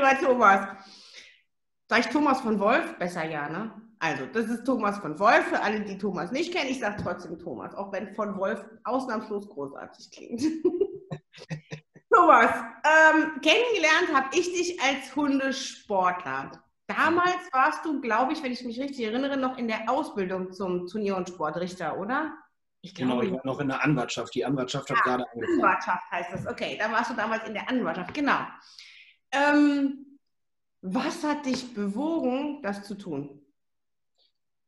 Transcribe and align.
lieber 0.00 0.18
Thomas. 0.18 0.66
Sag 1.88 2.00
ich 2.00 2.06
Thomas 2.06 2.40
von 2.40 2.58
Wolf? 2.58 2.96
Besser 2.98 3.24
ja, 3.24 3.48
ne? 3.48 3.72
Also, 3.98 4.24
das 4.26 4.46
ist 4.46 4.64
Thomas 4.64 4.98
von 4.98 5.18
Wolf. 5.18 5.46
Für 5.48 5.60
alle, 5.60 5.80
die 5.80 5.98
Thomas 5.98 6.30
nicht 6.30 6.54
kennen, 6.54 6.70
ich 6.70 6.80
sage 6.80 7.02
trotzdem 7.02 7.38
Thomas, 7.38 7.74
auch 7.74 7.92
wenn 7.92 8.14
von 8.14 8.36
Wolf 8.38 8.64
ausnahmslos 8.84 9.48
großartig 9.48 10.10
klingt. 10.10 10.42
Thomas, 12.12 12.50
ähm, 12.84 13.40
kennengelernt 13.40 14.14
habe 14.14 14.28
ich 14.32 14.50
dich 14.52 14.80
als 14.82 15.14
Hundesportler. 15.14 16.50
Damals 16.86 17.52
warst 17.52 17.84
du, 17.84 18.00
glaube 18.00 18.32
ich, 18.32 18.42
wenn 18.42 18.52
ich 18.52 18.64
mich 18.64 18.80
richtig 18.80 19.04
erinnere, 19.04 19.36
noch 19.36 19.58
in 19.58 19.68
der 19.68 19.88
Ausbildung 19.88 20.52
zum 20.52 20.86
Turnier- 20.86 21.16
und 21.16 21.28
Sportrichter, 21.28 21.98
oder? 21.98 22.32
Ich 22.82 22.94
genau, 22.94 23.20
ich 23.20 23.30
war 23.30 23.40
noch 23.44 23.60
in 23.60 23.68
der 23.68 23.84
Anwartschaft. 23.84 24.34
Die 24.34 24.44
Anwartschaft 24.44 24.90
hat 24.90 24.96
ja, 24.96 25.02
gerade 25.02 25.30
angefangen. 25.30 25.62
Anwartschaft 25.62 26.10
heißt 26.10 26.32
das. 26.32 26.46
Okay, 26.46 26.78
da 26.80 26.90
warst 26.90 27.10
du 27.10 27.14
damals 27.14 27.46
in 27.46 27.54
der 27.54 27.68
Anwartschaft, 27.68 28.14
genau. 28.14 28.38
Ähm, 29.32 30.18
was 30.82 31.22
hat 31.24 31.46
dich 31.46 31.74
bewogen, 31.74 32.62
das 32.62 32.82
zu 32.84 32.96
tun? 32.96 33.40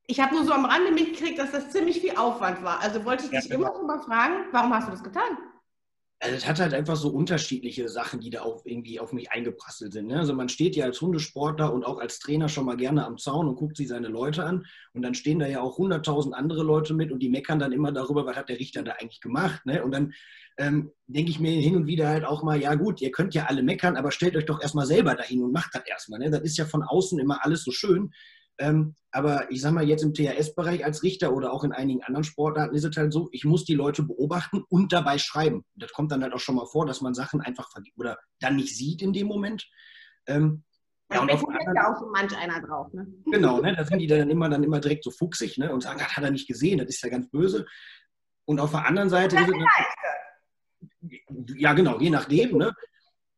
Ich 0.07 0.21
habe 0.21 0.35
nur 0.35 0.45
so 0.45 0.53
am 0.53 0.65
Rande 0.65 0.91
mitgekriegt, 0.91 1.39
dass 1.39 1.53
das 1.53 1.71
ziemlich 1.71 2.01
viel 2.01 2.17
Aufwand 2.17 2.63
war. 2.63 2.81
Also 2.81 3.05
wollte 3.05 3.25
ich 3.25 3.33
ja, 3.33 3.41
dich 3.41 3.51
genau. 3.51 3.69
immer 3.69 3.79
noch 3.79 3.87
mal 3.87 4.01
fragen, 4.01 4.47
warum 4.53 4.75
hast 4.75 4.89
du 4.89 4.93
das 4.93 5.03
getan? 5.03 5.39
Also 6.23 6.37
es 6.37 6.47
hat 6.47 6.61
halt 6.61 6.73
einfach 6.73 6.95
so 6.95 7.09
unterschiedliche 7.09 7.89
Sachen, 7.89 8.21
die 8.21 8.31
da 8.31 8.43
auch 8.43 8.65
irgendwie 8.65 9.01
auf 9.01 9.13
mich 9.13 9.33
eingeprasselt 9.33 9.93
sind. 9.93 10.07
Ne? 10.07 10.21
Also 10.21 10.35
man 10.35 10.49
steht 10.49 10.77
ja 10.77 10.85
als 10.85 11.01
Hundesportler 11.01 11.73
und 11.75 11.85
auch 11.85 11.99
als 11.99 12.21
Trainer 12.21 12.49
schon 12.49 12.65
mal 12.65 12.77
gerne 12.77 13.05
am 13.05 13.19
Zaun 13.19 13.49
und 13.49 13.57
guckt 13.57 13.77
sich 13.77 13.89
seine 13.89 14.07
Leute 14.07 14.45
an. 14.45 14.65
Und 14.93 15.03
dann 15.03 15.15
stehen 15.15 15.41
da 15.41 15.49
ja 15.49 15.61
auch 15.61 15.79
hunderttausend 15.79 16.33
andere 16.37 16.63
Leute 16.63 16.95
mit 16.95 17.11
und 17.11 17.19
die 17.19 17.29
meckern 17.29 17.59
dann 17.59 17.73
immer 17.73 17.91
darüber, 17.91 18.25
was 18.25 18.37
hat 18.37 18.49
der 18.49 18.61
Richter 18.61 18.85
da 18.85 18.93
eigentlich 18.93 19.21
gemacht. 19.21 19.67
Ne? 19.67 19.83
Und 19.83 19.91
dann 19.91 20.13
ähm, 20.59 20.93
denke 21.09 21.33
ich 21.33 21.41
mir 21.41 21.61
hin 21.61 21.75
und 21.75 21.89
wieder 21.89 22.09
halt 22.09 22.25
auch 22.25 22.45
mal, 22.45 22.61
ja 22.61 22.77
gut, 22.77 23.01
ihr 23.01 23.11
könnt 23.11 23.35
ja 23.35 23.47
alle 23.47 23.65
meckern, 23.65 23.97
aber 23.97 24.13
stellt 24.13 24.37
euch 24.37 24.47
doch 24.47 24.63
erstmal 24.63 24.87
selber 24.87 25.17
dahin 25.17 25.43
und 25.43 25.51
macht 25.51 25.75
das 25.75 25.85
erstmal. 25.87 26.21
Ne? 26.21 26.31
Das 26.31 26.43
ist 26.43 26.57
ja 26.57 26.67
von 26.67 26.85
außen 26.85 27.19
immer 27.19 27.45
alles 27.45 27.65
so 27.65 27.73
schön. 27.73 28.13
Ähm, 28.59 28.95
aber 29.11 29.51
ich 29.51 29.61
sage 29.61 29.75
mal, 29.75 29.89
jetzt 29.89 30.03
im 30.03 30.15
THS-Bereich 30.15 30.85
als 30.85 31.03
Richter 31.03 31.33
oder 31.33 31.53
auch 31.53 31.65
in 31.65 31.73
einigen 31.73 32.03
anderen 32.03 32.25
Sportarten 32.25 32.75
ist 32.75 32.85
es 32.85 32.97
halt 32.97 33.13
so, 33.13 33.29
ich 33.33 33.45
muss 33.45 33.65
die 33.65 33.75
Leute 33.75 34.03
beobachten 34.03 34.63
und 34.69 34.93
dabei 34.93 35.19
schreiben. 35.19 35.65
Das 35.75 35.93
kommt 35.93 36.13
dann 36.13 36.23
halt 36.23 36.33
auch 36.33 36.39
schon 36.39 36.55
mal 36.55 36.67
vor, 36.67 36.87
dass 36.87 37.01
man 37.01 37.15
Sachen 37.15 37.41
einfach 37.41 37.69
oder 37.97 38.19
dann 38.41 38.57
nicht 38.57 38.77
sieht 38.77 39.03
in 39.03 39.13
dem 39.13 39.27
Moment. 39.27 39.69
Ähm, 40.27 40.65
ja, 41.13 41.21
und 41.21 41.31
auf 41.31 41.45
da 41.75 41.93
auch 41.93 41.99
so 41.99 42.07
manch 42.11 42.37
einer 42.37 42.61
drauf, 42.61 42.93
ne? 42.93 43.07
Genau, 43.27 43.61
ne? 43.61 43.75
Da 43.77 43.85
sind 43.85 43.99
die 43.99 44.07
dann 44.07 44.31
immer, 44.31 44.49
dann 44.49 44.63
immer 44.63 44.81
direkt 44.81 45.05
so 45.05 45.11
fuchsig 45.11 45.59
ne? 45.59 45.73
und 45.73 45.83
sagen, 45.83 45.99
das 45.99 46.17
hat 46.17 46.25
er 46.25 46.31
nicht 46.31 46.49
gesehen, 46.49 46.79
das 46.79 46.89
ist 46.89 47.03
ja 47.03 47.11
ganz 47.11 47.29
böse. 47.31 47.67
Und 48.45 48.61
auf 48.61 48.71
der 48.71 48.87
anderen 48.87 49.11
Seite 49.11 49.37
ist 49.37 49.49
es 49.49 49.55
ja 51.57 51.75
genau, 51.75 51.99
je 52.01 52.11
nachdem. 52.11 52.57
Ne? 52.57 52.73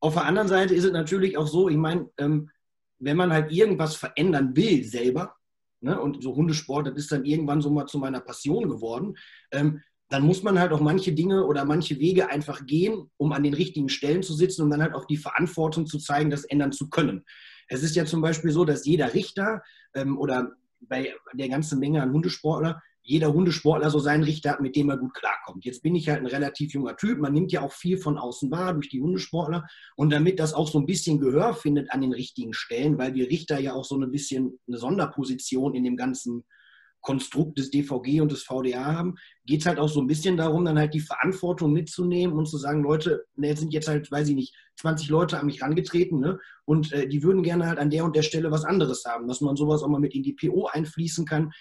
Auf 0.00 0.14
der 0.14 0.24
anderen 0.24 0.48
Seite 0.48 0.74
ist 0.74 0.84
es 0.84 0.92
natürlich 0.92 1.36
auch 1.36 1.46
so, 1.46 1.68
ich 1.68 1.76
meine, 1.76 2.10
ähm, 2.18 2.50
wenn 2.98 3.16
man 3.16 3.32
halt 3.32 3.52
irgendwas 3.52 3.96
verändern 3.96 4.56
will 4.56 4.84
selber, 4.84 5.36
ne, 5.80 6.00
und 6.00 6.22
so 6.22 6.34
Hundesport, 6.34 6.86
das 6.86 6.96
ist 6.96 7.12
dann 7.12 7.24
irgendwann 7.24 7.60
so 7.60 7.70
mal 7.70 7.86
zu 7.86 7.98
meiner 7.98 8.20
Passion 8.20 8.68
geworden, 8.68 9.14
ähm, 9.52 9.82
dann 10.08 10.22
muss 10.22 10.42
man 10.42 10.58
halt 10.58 10.72
auch 10.72 10.80
manche 10.80 11.12
Dinge 11.12 11.44
oder 11.44 11.64
manche 11.64 11.98
Wege 11.98 12.30
einfach 12.30 12.66
gehen, 12.66 13.10
um 13.16 13.32
an 13.32 13.42
den 13.42 13.54
richtigen 13.54 13.88
Stellen 13.88 14.22
zu 14.22 14.34
sitzen 14.34 14.62
und 14.62 14.70
dann 14.70 14.82
halt 14.82 14.94
auch 14.94 15.06
die 15.06 15.16
Verantwortung 15.16 15.86
zu 15.86 15.98
zeigen, 15.98 16.30
das 16.30 16.44
ändern 16.44 16.72
zu 16.72 16.88
können. 16.88 17.24
Es 17.68 17.82
ist 17.82 17.96
ja 17.96 18.04
zum 18.04 18.20
Beispiel 18.20 18.50
so, 18.50 18.64
dass 18.64 18.84
jeder 18.84 19.14
Richter 19.14 19.62
ähm, 19.94 20.18
oder 20.18 20.52
bei 20.80 21.14
der 21.32 21.48
ganzen 21.48 21.78
Menge 21.78 22.02
an 22.02 22.12
Hundesportler 22.12 22.82
jeder 23.06 23.34
Hundesportler 23.34 23.90
so 23.90 23.98
seinen 23.98 24.24
Richter 24.24 24.52
hat, 24.52 24.60
mit 24.60 24.74
dem 24.76 24.88
er 24.88 24.96
gut 24.96 25.12
klarkommt. 25.12 25.64
Jetzt 25.66 25.82
bin 25.82 25.94
ich 25.94 26.08
halt 26.08 26.20
ein 26.20 26.26
relativ 26.26 26.72
junger 26.72 26.96
Typ. 26.96 27.18
Man 27.18 27.34
nimmt 27.34 27.52
ja 27.52 27.60
auch 27.60 27.72
viel 27.72 27.98
von 27.98 28.16
außen 28.16 28.50
wahr 28.50 28.72
durch 28.72 28.88
die 28.88 29.02
Hundesportler. 29.02 29.66
Und 29.94 30.10
damit 30.10 30.40
das 30.40 30.54
auch 30.54 30.68
so 30.68 30.78
ein 30.78 30.86
bisschen 30.86 31.20
Gehör 31.20 31.52
findet 31.54 31.92
an 31.92 32.00
den 32.00 32.14
richtigen 32.14 32.54
Stellen, 32.54 32.96
weil 32.96 33.14
wir 33.14 33.28
Richter 33.28 33.60
ja 33.60 33.74
auch 33.74 33.84
so 33.84 34.00
ein 34.00 34.10
bisschen 34.10 34.58
eine 34.66 34.78
Sonderposition 34.78 35.74
in 35.74 35.84
dem 35.84 35.98
ganzen 35.98 36.44
Konstrukt 37.02 37.58
des 37.58 37.70
DVG 37.70 38.22
und 38.22 38.32
des 38.32 38.44
VDA 38.44 38.82
haben, 38.82 39.16
geht 39.44 39.60
es 39.60 39.66
halt 39.66 39.78
auch 39.78 39.90
so 39.90 40.00
ein 40.00 40.06
bisschen 40.06 40.38
darum, 40.38 40.64
dann 40.64 40.78
halt 40.78 40.94
die 40.94 41.00
Verantwortung 41.00 41.74
mitzunehmen 41.74 42.34
und 42.34 42.46
zu 42.46 42.56
sagen, 42.56 42.82
Leute, 42.82 43.26
ne, 43.36 43.54
sind 43.54 43.74
jetzt 43.74 43.88
halt, 43.88 44.10
weiß 44.10 44.30
ich 44.30 44.34
nicht, 44.34 44.54
20 44.76 45.10
Leute 45.10 45.38
an 45.38 45.44
mich 45.44 45.60
rangetreten 45.60 46.20
ne, 46.20 46.38
und 46.64 46.92
äh, 46.92 47.06
die 47.06 47.22
würden 47.22 47.42
gerne 47.42 47.66
halt 47.66 47.78
an 47.78 47.90
der 47.90 48.06
und 48.06 48.16
der 48.16 48.22
Stelle 48.22 48.50
was 48.50 48.64
anderes 48.64 49.04
haben, 49.04 49.28
dass 49.28 49.42
man 49.42 49.54
sowas 49.54 49.82
auch 49.82 49.88
mal 49.88 50.00
mit 50.00 50.14
in 50.14 50.22
die 50.22 50.32
PO 50.32 50.68
einfließen 50.72 51.26
kann 51.26 51.52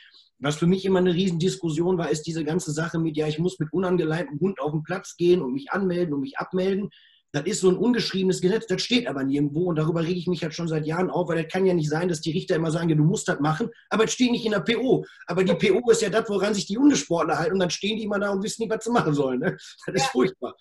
was 0.44 0.58
für 0.58 0.68
mich 0.68 0.86
immer 0.86 1.00
eine 1.00 1.14
Riesendiskussion 1.14 1.98
war, 1.98 2.10
ist 2.10 2.24
diese 2.24 2.44
ganze 2.44 2.72
Sache 2.72 3.00
mit, 3.00 3.16
ja, 3.18 3.28
ich 3.28 3.40
muss 3.40 3.60
mit 3.60 3.72
unangeleimtem 3.72 4.40
Hund 4.40 4.60
auf 4.60 4.72
den 4.72 4.84
Platz 4.84 5.16
gehen 5.16 5.42
und 5.42 5.54
mich 5.54 5.72
anmelden 5.72 6.14
und 6.14 6.22
mich 6.22 6.38
abmelden. 6.38 6.90
Das 7.32 7.46
ist 7.46 7.62
so 7.62 7.70
ein 7.70 7.78
ungeschriebenes 7.78 8.42
Gesetz, 8.42 8.68
das 8.68 8.84
steht 8.84 9.08
aber 9.08 9.24
nirgendwo 9.24 9.64
und 9.64 9.78
darüber 9.78 10.04
rege 10.04 10.20
ich 10.20 10.28
mich 10.28 10.44
halt 10.44 10.54
schon 10.54 10.68
seit 10.68 10.86
Jahren 10.86 11.10
auf, 11.10 11.28
weil 11.30 11.42
das 11.42 11.52
kann 11.52 11.66
ja 11.66 11.74
nicht 11.74 11.90
sein, 11.90 12.08
dass 12.08 12.22
die 12.22 12.32
Richter 12.32 12.58
immer 12.58 12.70
sagen, 12.70 12.90
du 12.90 13.04
musst 13.04 13.28
das 13.28 13.40
machen, 13.40 13.70
aber 13.90 14.04
es 14.04 14.14
steht 14.14 14.32
nicht 14.32 14.46
in 14.46 14.52
der 14.52 14.60
PO. 14.60 15.04
Aber 15.26 15.44
die 15.44 15.56
PO 15.56 15.90
ist 15.90 16.04
ja 16.04 16.10
das, 16.10 16.30
woran 16.30 16.54
sich 16.54 16.68
die 16.68 16.78
Hundesportler 16.78 17.40
halten 17.40 17.54
und 17.54 17.60
dann 17.60 17.72
stehen 17.72 17.98
die 17.98 18.04
immer 18.04 18.20
da 18.20 18.30
und 18.30 18.44
wissen 18.44 18.62
nicht, 18.62 18.72
was 18.72 18.84
sie 18.84 18.92
machen 18.92 19.16
sollen. 19.16 19.40
Ne? 19.40 19.58
Das 19.88 19.96
ist 19.96 20.04
ja. 20.04 20.10
furchtbar. 20.12 20.56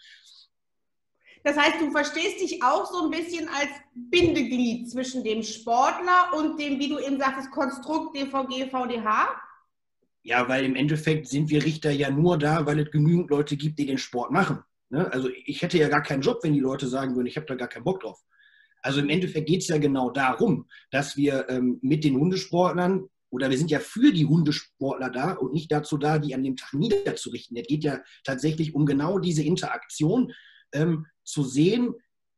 Das 1.44 1.56
heißt, 1.56 1.80
du 1.80 1.90
verstehst 1.90 2.40
dich 2.40 2.62
auch 2.62 2.86
so 2.86 3.04
ein 3.04 3.10
bisschen 3.10 3.48
als 3.48 3.70
Bindeglied 3.94 4.88
zwischen 4.88 5.24
dem 5.24 5.42
Sportler 5.42 6.32
und 6.36 6.58
dem, 6.58 6.78
wie 6.78 6.88
du 6.88 6.98
eben 7.00 7.18
sagtest, 7.18 7.50
Konstrukt 7.50 8.16
DVG, 8.16 8.70
VDH? 8.70 9.28
Ja, 10.24 10.48
weil 10.48 10.64
im 10.64 10.76
Endeffekt 10.76 11.28
sind 11.28 11.50
wir 11.50 11.64
Richter 11.64 11.90
ja 11.90 12.10
nur 12.10 12.38
da, 12.38 12.64
weil 12.64 12.78
es 12.78 12.90
genügend 12.90 13.30
Leute 13.30 13.56
gibt, 13.56 13.78
die 13.78 13.86
den 13.86 13.98
Sport 13.98 14.30
machen. 14.30 14.60
Ne? 14.90 15.12
Also 15.12 15.28
ich 15.44 15.62
hätte 15.62 15.78
ja 15.78 15.88
gar 15.88 16.02
keinen 16.02 16.22
Job, 16.22 16.40
wenn 16.42 16.52
die 16.52 16.60
Leute 16.60 16.86
sagen 16.86 17.16
würden, 17.16 17.26
ich 17.26 17.36
habe 17.36 17.46
da 17.46 17.54
gar 17.54 17.68
keinen 17.68 17.84
Bock 17.84 18.00
drauf. 18.00 18.20
Also 18.82 19.00
im 19.00 19.08
Endeffekt 19.08 19.48
geht 19.48 19.62
es 19.62 19.68
ja 19.68 19.78
genau 19.78 20.10
darum, 20.10 20.68
dass 20.90 21.16
wir 21.16 21.48
ähm, 21.48 21.78
mit 21.82 22.04
den 22.04 22.16
Hundesportlern 22.16 23.08
oder 23.30 23.48
wir 23.48 23.56
sind 23.56 23.70
ja 23.70 23.80
für 23.80 24.12
die 24.12 24.26
Hundesportler 24.26 25.10
da 25.10 25.32
und 25.32 25.54
nicht 25.54 25.72
dazu 25.72 25.96
da, 25.96 26.18
die 26.18 26.34
an 26.34 26.44
dem 26.44 26.56
Tag 26.56 26.74
niederzurichten. 26.74 27.56
Es 27.56 27.66
geht 27.66 27.84
ja 27.84 28.00
tatsächlich 28.24 28.74
um 28.74 28.84
genau 28.84 29.18
diese 29.18 29.42
Interaktion, 29.42 30.32
ähm, 30.72 31.06
zu 31.24 31.44
sehen, 31.44 31.94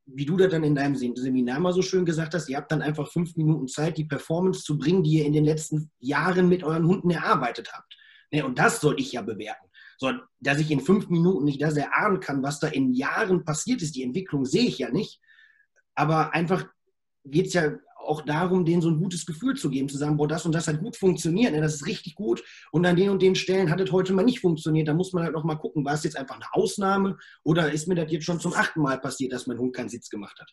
wie 0.07 0.27
du 0.27 0.37
das 0.37 0.51
dann 0.51 0.65
in 0.65 0.75
deinem 0.75 0.97
Seminar 0.97 1.61
mal 1.61 1.73
so 1.73 1.83
schön 1.83 2.05
gesagt 2.05 2.35
hast, 2.35 2.49
ihr 2.49 2.57
habt 2.57 2.71
dann 2.71 2.83
einfach 2.83 3.11
fünf 3.11 3.37
Minuten 3.37 3.69
Zeit, 3.69 3.97
die 3.97 4.05
Performance 4.05 4.63
zu 4.63 4.79
bringen, 4.79 5.03
die 5.03 5.19
ihr 5.19 5.25
in 5.25 5.33
den 5.33 5.45
letzten 5.45 5.91
Jahren 5.99 6.49
mit 6.49 6.63
euren 6.63 6.87
Hunden 6.87 7.11
erarbeitet 7.11 7.73
habt. 7.73 7.97
Ne, 8.31 8.45
und 8.45 8.59
das 8.59 8.81
soll 8.81 9.01
ich 9.01 9.13
ja 9.13 9.23
bewerten. 9.23 9.69
So, 9.97 10.13
dass 10.41 10.59
ich 10.59 10.71
in 10.71 10.81
fünf 10.81 11.09
Minuten 11.09 11.45
nicht 11.45 11.63
das 11.63 11.77
erahnen 11.77 12.21
kann, 12.21 12.43
was 12.43 12.59
da 12.59 12.67
in 12.67 12.93
Jahren 12.93 13.45
passiert 13.45 13.81
ist, 13.81 13.95
die 13.95 14.03
Entwicklung 14.03 14.45
sehe 14.45 14.67
ich 14.67 14.79
ja 14.79 14.91
nicht. 14.91 15.21
Aber 15.95 16.35
einfach 16.35 16.67
geht 17.25 17.47
es 17.47 17.55
ja 17.55 17.73
auch 18.05 18.23
darum, 18.23 18.65
denen 18.65 18.83
so 18.83 18.91
ein 18.91 18.99
gutes 18.99 19.27
Gefühl 19.27 19.57
zu 19.57 19.71
geben, 19.71 19.89
zu 19.89 19.99
sagen, 19.99 20.17
boah, 20.17 20.29
das 20.29 20.47
und 20.47 20.55
das 20.55 20.69
hat 20.69 20.81
gut 20.81 20.97
funktioniert, 20.97 21.53
ne, 21.53 21.61
das 21.61 21.75
ist 21.75 21.87
richtig 21.87 22.15
gut 22.15 22.43
und 22.73 22.87
an 22.87 22.97
den 22.97 23.11
und 23.11 23.23
den 23.23 23.35
Stellen 23.35 23.71
hat 23.71 23.81
es 23.81 23.93
heute 23.93 24.13
mal 24.13 24.25
nicht 24.25 24.41
funktioniert. 24.41 24.89
Da 24.89 24.95
muss 24.95 25.13
man 25.13 25.25
halt 25.25 25.35
noch 25.35 25.45
mal 25.45 25.57
gucken, 25.57 25.85
war 25.85 25.95
es 25.95 26.05
jetzt 26.05 26.17
einfach 26.17 26.37
eine 26.37 26.53
Ausnahme 26.53 27.19
oder 27.43 27.73
ist 27.73 27.89
mir 27.89 27.95
das 27.95 28.11
jetzt 28.11 28.25
schon 28.25 28.41
zum 28.41 28.55
achten 28.55 28.81
Mal 28.81 29.01
passiert, 29.01 29.33
dass 29.33 29.47
mein 29.47 29.59
Hund 29.59 29.75
keinen 29.75 29.89
Sitz 29.89 30.09
gemacht 30.09 30.39
hat? 30.41 30.51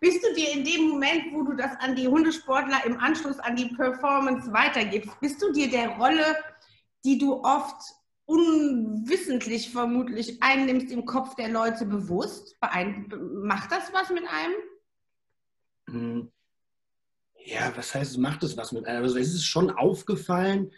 Bist 0.00 0.24
du 0.24 0.34
dir 0.34 0.52
in 0.52 0.64
dem 0.64 0.88
Moment, 0.88 1.32
wo 1.32 1.44
du 1.44 1.56
das 1.56 1.72
an 1.78 1.94
die 1.94 2.08
Hundesportler 2.08 2.84
im 2.84 2.98
Anschluss 2.98 3.38
an 3.38 3.56
die 3.56 3.72
Performance 3.74 4.52
weitergibst, 4.52 5.18
bist 5.20 5.40
du 5.40 5.52
dir 5.52 5.70
der 5.70 5.90
Rolle, 5.90 6.36
die 7.04 7.18
du 7.18 7.42
oft 7.44 7.80
unwissentlich 8.26 9.70
vermutlich 9.70 10.42
einnimmst, 10.42 10.90
im 10.90 11.06
Kopf 11.06 11.36
der 11.36 11.48
Leute 11.48 11.86
bewusst? 11.86 12.56
Macht 12.60 13.72
das 13.72 13.92
was 13.92 14.10
mit 14.10 14.24
einem? 14.28 14.54
Ja, 17.50 17.72
was 17.74 17.94
heißt, 17.94 18.18
macht 18.18 18.42
es 18.42 18.58
was 18.58 18.72
mit 18.72 18.86
einem? 18.86 19.02
Also 19.04 19.16
es 19.16 19.32
ist 19.32 19.46
schon 19.46 19.70
aufgefallen, 19.70 20.70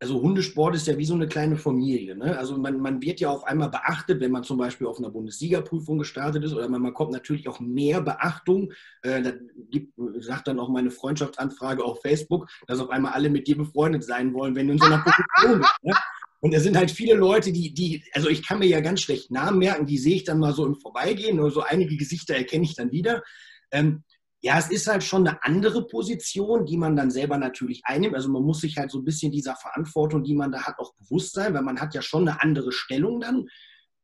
also 0.00 0.20
Hundesport 0.20 0.74
ist 0.74 0.88
ja 0.88 0.98
wie 0.98 1.04
so 1.04 1.14
eine 1.14 1.28
kleine 1.28 1.56
Familie. 1.56 2.16
Ne? 2.16 2.36
Also 2.36 2.58
man, 2.58 2.80
man 2.80 3.00
wird 3.00 3.20
ja 3.20 3.30
auf 3.30 3.44
einmal 3.44 3.70
beachtet, 3.70 4.20
wenn 4.20 4.32
man 4.32 4.42
zum 4.42 4.58
Beispiel 4.58 4.88
auf 4.88 4.98
einer 4.98 5.08
Bundesliga-Prüfung 5.08 5.98
gestartet 5.98 6.42
ist 6.42 6.52
oder 6.52 6.68
man, 6.68 6.82
man 6.82 6.94
kommt 6.94 7.12
natürlich 7.12 7.48
auch 7.48 7.60
mehr 7.60 8.00
Beachtung. 8.00 8.72
Äh, 9.02 9.22
da 9.22 9.32
gibt, 9.70 9.94
sagt 10.18 10.48
dann 10.48 10.58
auch 10.58 10.68
meine 10.68 10.90
Freundschaftsanfrage 10.90 11.84
auf 11.84 12.02
Facebook, 12.02 12.50
dass 12.66 12.80
auf 12.80 12.90
einmal 12.90 13.12
alle 13.12 13.30
mit 13.30 13.46
dir 13.46 13.56
befreundet 13.56 14.02
sein 14.02 14.34
wollen, 14.34 14.56
wenn 14.56 14.66
du 14.66 14.72
in 14.72 14.80
so 14.80 14.86
einer 14.86 14.98
Position 15.02 15.60
bist. 15.60 15.84
Ne? 15.84 15.94
Und 16.40 16.52
da 16.52 16.60
sind 16.60 16.76
halt 16.76 16.90
viele 16.90 17.14
Leute, 17.14 17.52
die, 17.52 17.72
die, 17.72 18.04
also 18.12 18.28
ich 18.28 18.46
kann 18.46 18.58
mir 18.58 18.66
ja 18.66 18.80
ganz 18.80 19.00
schlecht 19.00 19.30
Namen 19.30 19.58
merken, 19.58 19.86
die 19.86 19.96
sehe 19.96 20.16
ich 20.16 20.24
dann 20.24 20.40
mal 20.40 20.52
so 20.52 20.66
im 20.66 20.74
Vorbeigehen, 20.74 21.36
nur 21.36 21.52
so 21.52 21.62
einige 21.62 21.96
Gesichter 21.96 22.34
erkenne 22.34 22.64
ich 22.64 22.74
dann 22.74 22.90
wieder. 22.90 23.22
Ähm, 23.70 24.02
ja, 24.44 24.58
es 24.58 24.70
ist 24.70 24.86
halt 24.88 25.02
schon 25.02 25.26
eine 25.26 25.42
andere 25.42 25.86
Position, 25.86 26.66
die 26.66 26.76
man 26.76 26.96
dann 26.96 27.10
selber 27.10 27.38
natürlich 27.38 27.80
einnimmt. 27.84 28.14
Also 28.14 28.28
man 28.28 28.42
muss 28.42 28.60
sich 28.60 28.76
halt 28.76 28.90
so 28.90 28.98
ein 28.98 29.04
bisschen 29.04 29.32
dieser 29.32 29.56
Verantwortung, 29.56 30.22
die 30.22 30.34
man 30.34 30.52
da 30.52 30.64
hat, 30.64 30.78
auch 30.78 30.92
bewusst 30.96 31.32
sein, 31.32 31.54
weil 31.54 31.62
man 31.62 31.80
hat 31.80 31.94
ja 31.94 32.02
schon 32.02 32.28
eine 32.28 32.42
andere 32.42 32.70
Stellung 32.70 33.20
dann. 33.20 33.46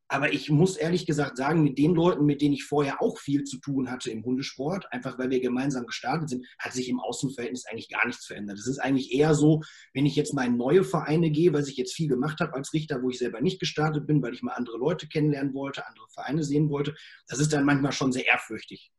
Aber 0.07 0.33
ich 0.33 0.49
muss 0.49 0.77
ehrlich 0.77 1.05
gesagt 1.05 1.37
sagen, 1.37 1.61
mit 1.61 1.77
den 1.77 1.93
Leuten, 1.93 2.25
mit 2.25 2.41
denen 2.41 2.55
ich 2.55 2.63
vorher 2.63 3.03
auch 3.03 3.19
viel 3.19 3.43
zu 3.43 3.59
tun 3.59 3.91
hatte 3.91 4.09
im 4.09 4.25
Hundesport, 4.25 4.91
einfach 4.91 5.19
weil 5.19 5.29
wir 5.29 5.41
gemeinsam 5.41 5.85
gestartet 5.85 6.29
sind, 6.29 6.47
hat 6.57 6.73
sich 6.73 6.89
im 6.89 6.99
Außenverhältnis 6.99 7.67
eigentlich 7.67 7.89
gar 7.89 8.07
nichts 8.07 8.25
verändert. 8.25 8.57
Es 8.57 8.65
ist 8.65 8.79
eigentlich 8.79 9.13
eher 9.13 9.35
so, 9.35 9.61
wenn 9.93 10.07
ich 10.07 10.15
jetzt 10.15 10.33
mal 10.33 10.47
in 10.47 10.57
neue 10.57 10.83
Vereine 10.83 11.29
gehe, 11.29 11.53
weil 11.53 11.67
ich 11.67 11.77
jetzt 11.77 11.93
viel 11.93 12.07
gemacht 12.09 12.39
habe 12.39 12.55
als 12.55 12.73
Richter, 12.73 13.03
wo 13.03 13.11
ich 13.11 13.19
selber 13.19 13.41
nicht 13.41 13.59
gestartet 13.59 14.07
bin, 14.07 14.23
weil 14.23 14.33
ich 14.33 14.41
mal 14.41 14.53
andere 14.53 14.79
Leute 14.79 15.07
kennenlernen 15.07 15.53
wollte, 15.53 15.85
andere 15.85 16.07
Vereine 16.09 16.43
sehen 16.43 16.71
wollte, 16.71 16.95
das 17.27 17.37
ist 17.37 17.53
dann 17.53 17.63
manchmal 17.63 17.91
schon 17.91 18.11
sehr 18.11 18.25
ehrfürchtig. 18.25 18.91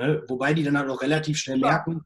Ne? 0.00 0.24
Wobei 0.28 0.54
die 0.54 0.64
dann 0.64 0.78
halt 0.78 0.88
auch 0.88 1.02
relativ 1.02 1.38
schnell 1.38 1.58
merken, 1.58 2.04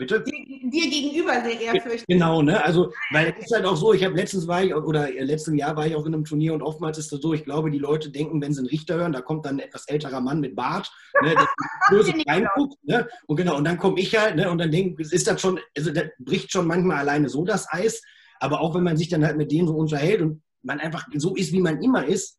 Bitte? 0.00 0.22
Dir, 0.22 0.32
dir 0.70 0.88
gegenüber 0.88 1.42
sehr 1.42 1.60
ehrfürchtig. 1.60 2.06
Genau, 2.08 2.40
ne? 2.40 2.64
Also, 2.64 2.90
weil 3.10 3.34
es 3.36 3.44
ist 3.44 3.54
halt 3.54 3.66
auch 3.66 3.76
so, 3.76 3.92
ich 3.92 4.02
habe 4.02 4.16
letztens 4.16 4.48
war 4.48 4.64
ich, 4.64 4.74
oder 4.74 5.14
äh, 5.14 5.22
letzten 5.22 5.58
Jahr 5.58 5.76
war 5.76 5.86
ich 5.86 5.94
auch 5.94 6.06
in 6.06 6.14
einem 6.14 6.24
Turnier 6.24 6.54
und 6.54 6.62
oftmals 6.62 6.96
ist 6.96 7.12
das 7.12 7.20
so, 7.20 7.34
ich 7.34 7.44
glaube, 7.44 7.70
die 7.70 7.78
Leute 7.78 8.08
denken, 8.08 8.40
wenn 8.40 8.54
sie 8.54 8.60
einen 8.60 8.68
Richter 8.68 8.94
hören, 8.94 9.12
da 9.12 9.20
kommt 9.20 9.44
dann 9.44 9.56
ein 9.56 9.66
etwas 9.66 9.86
älterer 9.88 10.22
Mann 10.22 10.40
mit 10.40 10.56
Bart, 10.56 10.90
ne, 11.22 11.34
der 11.34 11.46
böse 11.90 12.14
reinguckt, 12.26 12.82
ne? 12.84 13.06
Und 13.26 13.36
genau, 13.36 13.58
und 13.58 13.64
dann 13.64 13.76
komme 13.76 14.00
ich 14.00 14.16
halt, 14.16 14.36
ne? 14.36 14.50
Und 14.50 14.56
dann 14.56 14.70
denke 14.70 15.02
ist 15.02 15.26
das 15.26 15.38
schon, 15.38 15.60
also 15.76 15.92
das 15.92 16.04
bricht 16.18 16.50
schon 16.50 16.66
manchmal 16.66 16.96
alleine 16.96 17.28
so 17.28 17.44
das 17.44 17.70
Eis. 17.70 18.00
Aber 18.38 18.62
auch 18.62 18.74
wenn 18.74 18.84
man 18.84 18.96
sich 18.96 19.10
dann 19.10 19.22
halt 19.22 19.36
mit 19.36 19.52
denen 19.52 19.68
so 19.68 19.74
unterhält 19.74 20.22
und 20.22 20.42
man 20.62 20.80
einfach 20.80 21.06
so 21.14 21.36
ist, 21.36 21.52
wie 21.52 21.60
man 21.60 21.82
immer 21.82 22.06
ist, 22.06 22.38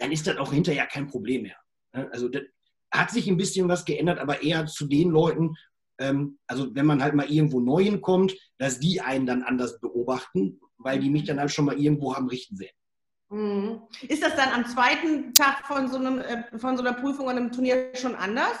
dann 0.00 0.12
ist 0.12 0.26
das 0.26 0.36
auch 0.36 0.52
hinterher 0.52 0.86
kein 0.86 1.06
Problem 1.06 1.44
mehr. 1.44 1.56
Ne? 1.94 2.10
Also 2.12 2.28
das 2.28 2.42
hat 2.90 3.10
sich 3.10 3.28
ein 3.28 3.36
bisschen 3.36 3.68
was 3.68 3.84
geändert, 3.84 4.18
aber 4.18 4.42
eher 4.42 4.66
zu 4.66 4.86
den 4.86 5.10
Leuten, 5.10 5.56
ähm, 5.98 6.38
also 6.46 6.74
wenn 6.74 6.86
man 6.86 7.02
halt 7.02 7.14
mal 7.14 7.30
irgendwo 7.30 7.60
neu 7.60 7.84
hinkommt, 7.84 8.34
dass 8.58 8.80
die 8.80 9.00
einen 9.00 9.26
dann 9.26 9.42
anders 9.42 9.80
beobachten, 9.80 10.60
weil 10.78 10.98
die 10.98 11.10
mich 11.10 11.24
dann 11.24 11.38
halt 11.38 11.52
schon 11.52 11.66
mal 11.66 11.78
irgendwo 11.78 12.14
haben 12.14 12.28
richten 12.28 12.56
sehen. 12.56 12.74
Mhm. 13.30 13.82
Ist 14.08 14.22
das 14.22 14.34
dann 14.34 14.48
am 14.48 14.66
zweiten 14.66 15.32
Tag 15.34 15.66
von 15.66 15.88
so, 15.88 15.98
einem, 15.98 16.18
äh, 16.18 16.58
von 16.58 16.76
so 16.76 16.82
einer 16.82 16.94
Prüfung 16.94 17.28
an 17.28 17.36
einem 17.36 17.52
Turnier 17.52 17.92
schon 17.94 18.16
anders? 18.16 18.56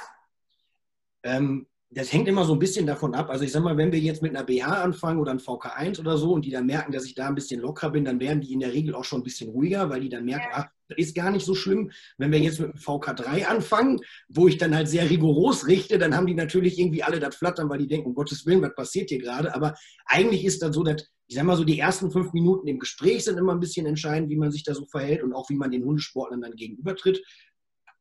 Ähm, 1.22 1.66
das 1.90 2.12
hängt 2.12 2.28
immer 2.28 2.44
so 2.44 2.52
ein 2.52 2.60
bisschen 2.60 2.86
davon 2.86 3.14
ab. 3.14 3.30
Also 3.30 3.44
ich 3.44 3.50
sag 3.50 3.64
mal, 3.64 3.76
wenn 3.76 3.90
wir 3.90 3.98
jetzt 3.98 4.22
mit 4.22 4.34
einer 4.34 4.44
BH 4.44 4.82
anfangen 4.82 5.18
oder 5.18 5.32
ein 5.32 5.40
VK1 5.40 5.98
oder 5.98 6.16
so 6.16 6.32
und 6.32 6.44
die 6.44 6.50
dann 6.50 6.66
merken, 6.66 6.92
dass 6.92 7.04
ich 7.04 7.16
da 7.16 7.26
ein 7.26 7.34
bisschen 7.34 7.60
lockerer 7.60 7.90
bin, 7.90 8.04
dann 8.04 8.20
werden 8.20 8.40
die 8.40 8.52
in 8.52 8.60
der 8.60 8.72
Regel 8.72 8.94
auch 8.94 9.04
schon 9.04 9.20
ein 9.20 9.24
bisschen 9.24 9.50
ruhiger, 9.50 9.90
weil 9.90 10.00
die 10.00 10.08
dann 10.08 10.24
merken, 10.24 10.48
ja. 10.52 10.58
ach, 10.58 10.66
ist 10.96 11.14
gar 11.14 11.30
nicht 11.30 11.44
so 11.44 11.54
schlimm. 11.54 11.90
Wenn 12.18 12.32
wir 12.32 12.38
jetzt 12.38 12.60
mit 12.60 12.72
dem 12.72 12.78
VK3 12.78 13.46
anfangen, 13.46 14.00
wo 14.28 14.48
ich 14.48 14.58
dann 14.58 14.74
halt 14.74 14.88
sehr 14.88 15.08
rigoros 15.08 15.66
richte, 15.66 15.98
dann 15.98 16.16
haben 16.16 16.26
die 16.26 16.34
natürlich 16.34 16.78
irgendwie 16.78 17.02
alle 17.02 17.20
das 17.20 17.36
Flattern, 17.36 17.68
weil 17.68 17.78
die 17.78 17.86
denken, 17.86 18.08
um 18.08 18.14
Gottes 18.14 18.46
Willen, 18.46 18.62
was 18.62 18.74
passiert 18.74 19.10
hier 19.10 19.20
gerade? 19.20 19.54
Aber 19.54 19.74
eigentlich 20.06 20.44
ist 20.44 20.62
dann 20.62 20.72
so, 20.72 20.82
dass, 20.82 21.06
ich 21.26 21.36
sag 21.36 21.44
mal 21.44 21.56
so, 21.56 21.64
die 21.64 21.78
ersten 21.78 22.10
fünf 22.10 22.32
Minuten 22.32 22.66
im 22.66 22.78
Gespräch 22.78 23.24
sind 23.24 23.38
immer 23.38 23.52
ein 23.52 23.60
bisschen 23.60 23.86
entscheidend, 23.86 24.30
wie 24.30 24.36
man 24.36 24.50
sich 24.50 24.64
da 24.64 24.74
so 24.74 24.86
verhält 24.86 25.22
und 25.22 25.32
auch 25.32 25.48
wie 25.50 25.56
man 25.56 25.70
den 25.70 25.84
Hundesportlern 25.84 26.40
dann 26.40 26.56
gegenübertritt. 26.56 27.22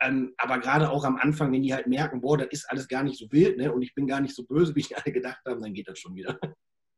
Ähm, 0.02 0.34
aber 0.38 0.60
gerade 0.60 0.90
auch 0.90 1.04
am 1.04 1.18
Anfang, 1.18 1.52
wenn 1.52 1.62
die 1.62 1.74
halt 1.74 1.88
merken, 1.88 2.22
boah, 2.22 2.38
das 2.38 2.48
ist 2.52 2.70
alles 2.70 2.88
gar 2.88 3.04
nicht 3.04 3.20
so 3.20 3.30
wild 3.32 3.58
ne, 3.58 3.72
und 3.72 3.82
ich 3.82 3.94
bin 3.94 4.08
gar 4.08 4.22
nicht 4.22 4.34
so 4.34 4.46
böse, 4.46 4.76
wie 4.76 4.80
ich 4.80 4.98
alle 4.98 5.14
gedacht 5.14 5.42
haben, 5.46 5.62
dann 5.62 5.74
geht 5.74 5.88
das 5.88 6.00
schon 6.00 6.16
wieder. 6.16 6.40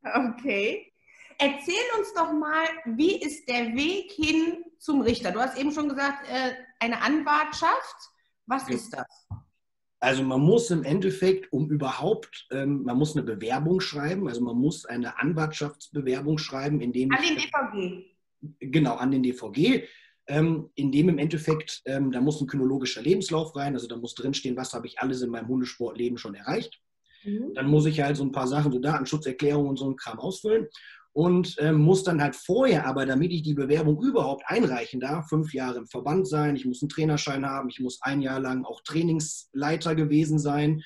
Okay. 0.04 0.91
Erzähl 1.44 1.74
uns 1.98 2.14
doch 2.14 2.32
mal, 2.32 2.68
wie 2.86 3.20
ist 3.20 3.50
der 3.50 3.74
Weg 3.74 4.12
hin 4.12 4.64
zum 4.78 5.02
Richter? 5.02 5.32
Du 5.32 5.40
hast 5.40 5.58
eben 5.58 5.72
schon 5.72 5.90
gesagt, 5.90 6.28
äh, 6.30 6.52
eine 6.80 7.02
Anwartschaft. 7.02 7.96
Was 8.46 8.68
ja. 8.70 8.76
ist 8.76 8.92
das? 8.92 9.08
Also 10.00 10.22
man 10.22 10.42
muss 10.42 10.70
im 10.70 10.84
Endeffekt, 10.84 11.52
um 11.52 11.70
überhaupt, 11.72 12.48
ähm, 12.52 12.84
man 12.84 12.98
muss 12.98 13.16
eine 13.16 13.24
Bewerbung 13.24 13.82
schreiben, 13.82 14.28
also 14.28 14.42
man 14.42 14.56
muss 14.56 14.86
eine 14.86 15.20
Anwartschaftsbewerbung 15.20 16.38
schreiben, 16.38 16.80
indem 16.80 17.12
an 17.12 17.24
den 17.24 17.38
DVG. 17.38 18.06
Genau, 18.60 18.96
an 18.96 19.12
den 19.12 19.24
DVG 19.24 19.84
ähm, 20.28 20.70
in 20.76 20.92
dem 20.92 21.10
im 21.10 21.18
Endeffekt, 21.18 21.82
ähm, 21.86 22.12
da 22.12 22.22
muss 22.22 22.40
ein 22.40 22.48
kynologischer 22.48 23.02
Lebenslauf 23.02 23.56
rein, 23.56 23.74
also 23.74 23.88
da 23.88 23.98
muss 23.98 24.16
drinstehen, 24.16 24.56
was 24.58 24.74
habe 24.74 24.88
ich 24.88 25.00
alles 25.00 25.22
in 25.22 25.32
meinem 25.32 25.48
Hundesportleben 25.48 26.18
schon 26.18 26.36
erreicht. 26.36 26.80
Mhm. 27.24 27.54
Dann 27.54 27.68
muss 27.68 27.86
ich 27.86 28.00
halt 28.02 28.18
so 28.18 28.24
ein 28.24 28.32
paar 28.32 28.48
Sachen, 28.48 28.72
so 28.72 28.80
Datenschutzerklärungen 28.80 29.70
und 29.70 29.78
so 29.78 29.90
ein 29.90 29.96
Kram 29.96 30.20
ausfüllen 30.20 30.68
und 31.14 31.56
ähm, 31.60 31.76
muss 31.76 32.04
dann 32.04 32.22
halt 32.22 32.36
vorher, 32.36 32.86
aber 32.86 33.06
damit 33.06 33.32
ich 33.32 33.44
die 33.44 33.54
Bewerbung 33.54 34.02
überhaupt 34.02 34.44
einreichen 34.46 35.00
darf, 35.00 35.28
fünf 35.28 35.54
Jahre 35.54 35.80
im 35.80 35.88
Verband 35.88 36.28
sein, 36.28 36.56
ich 36.56 36.66
muss 36.66 36.82
einen 36.82 36.90
Trainerschein 36.90 37.46
haben, 37.46 37.70
ich 37.70 37.80
muss 37.80 38.00
ein 38.02 38.22
Jahr 38.22 38.40
lang 38.40 38.64
auch 38.64 38.82
Trainingsleiter 38.82 39.96
gewesen 39.96 40.40
sein, 40.40 40.84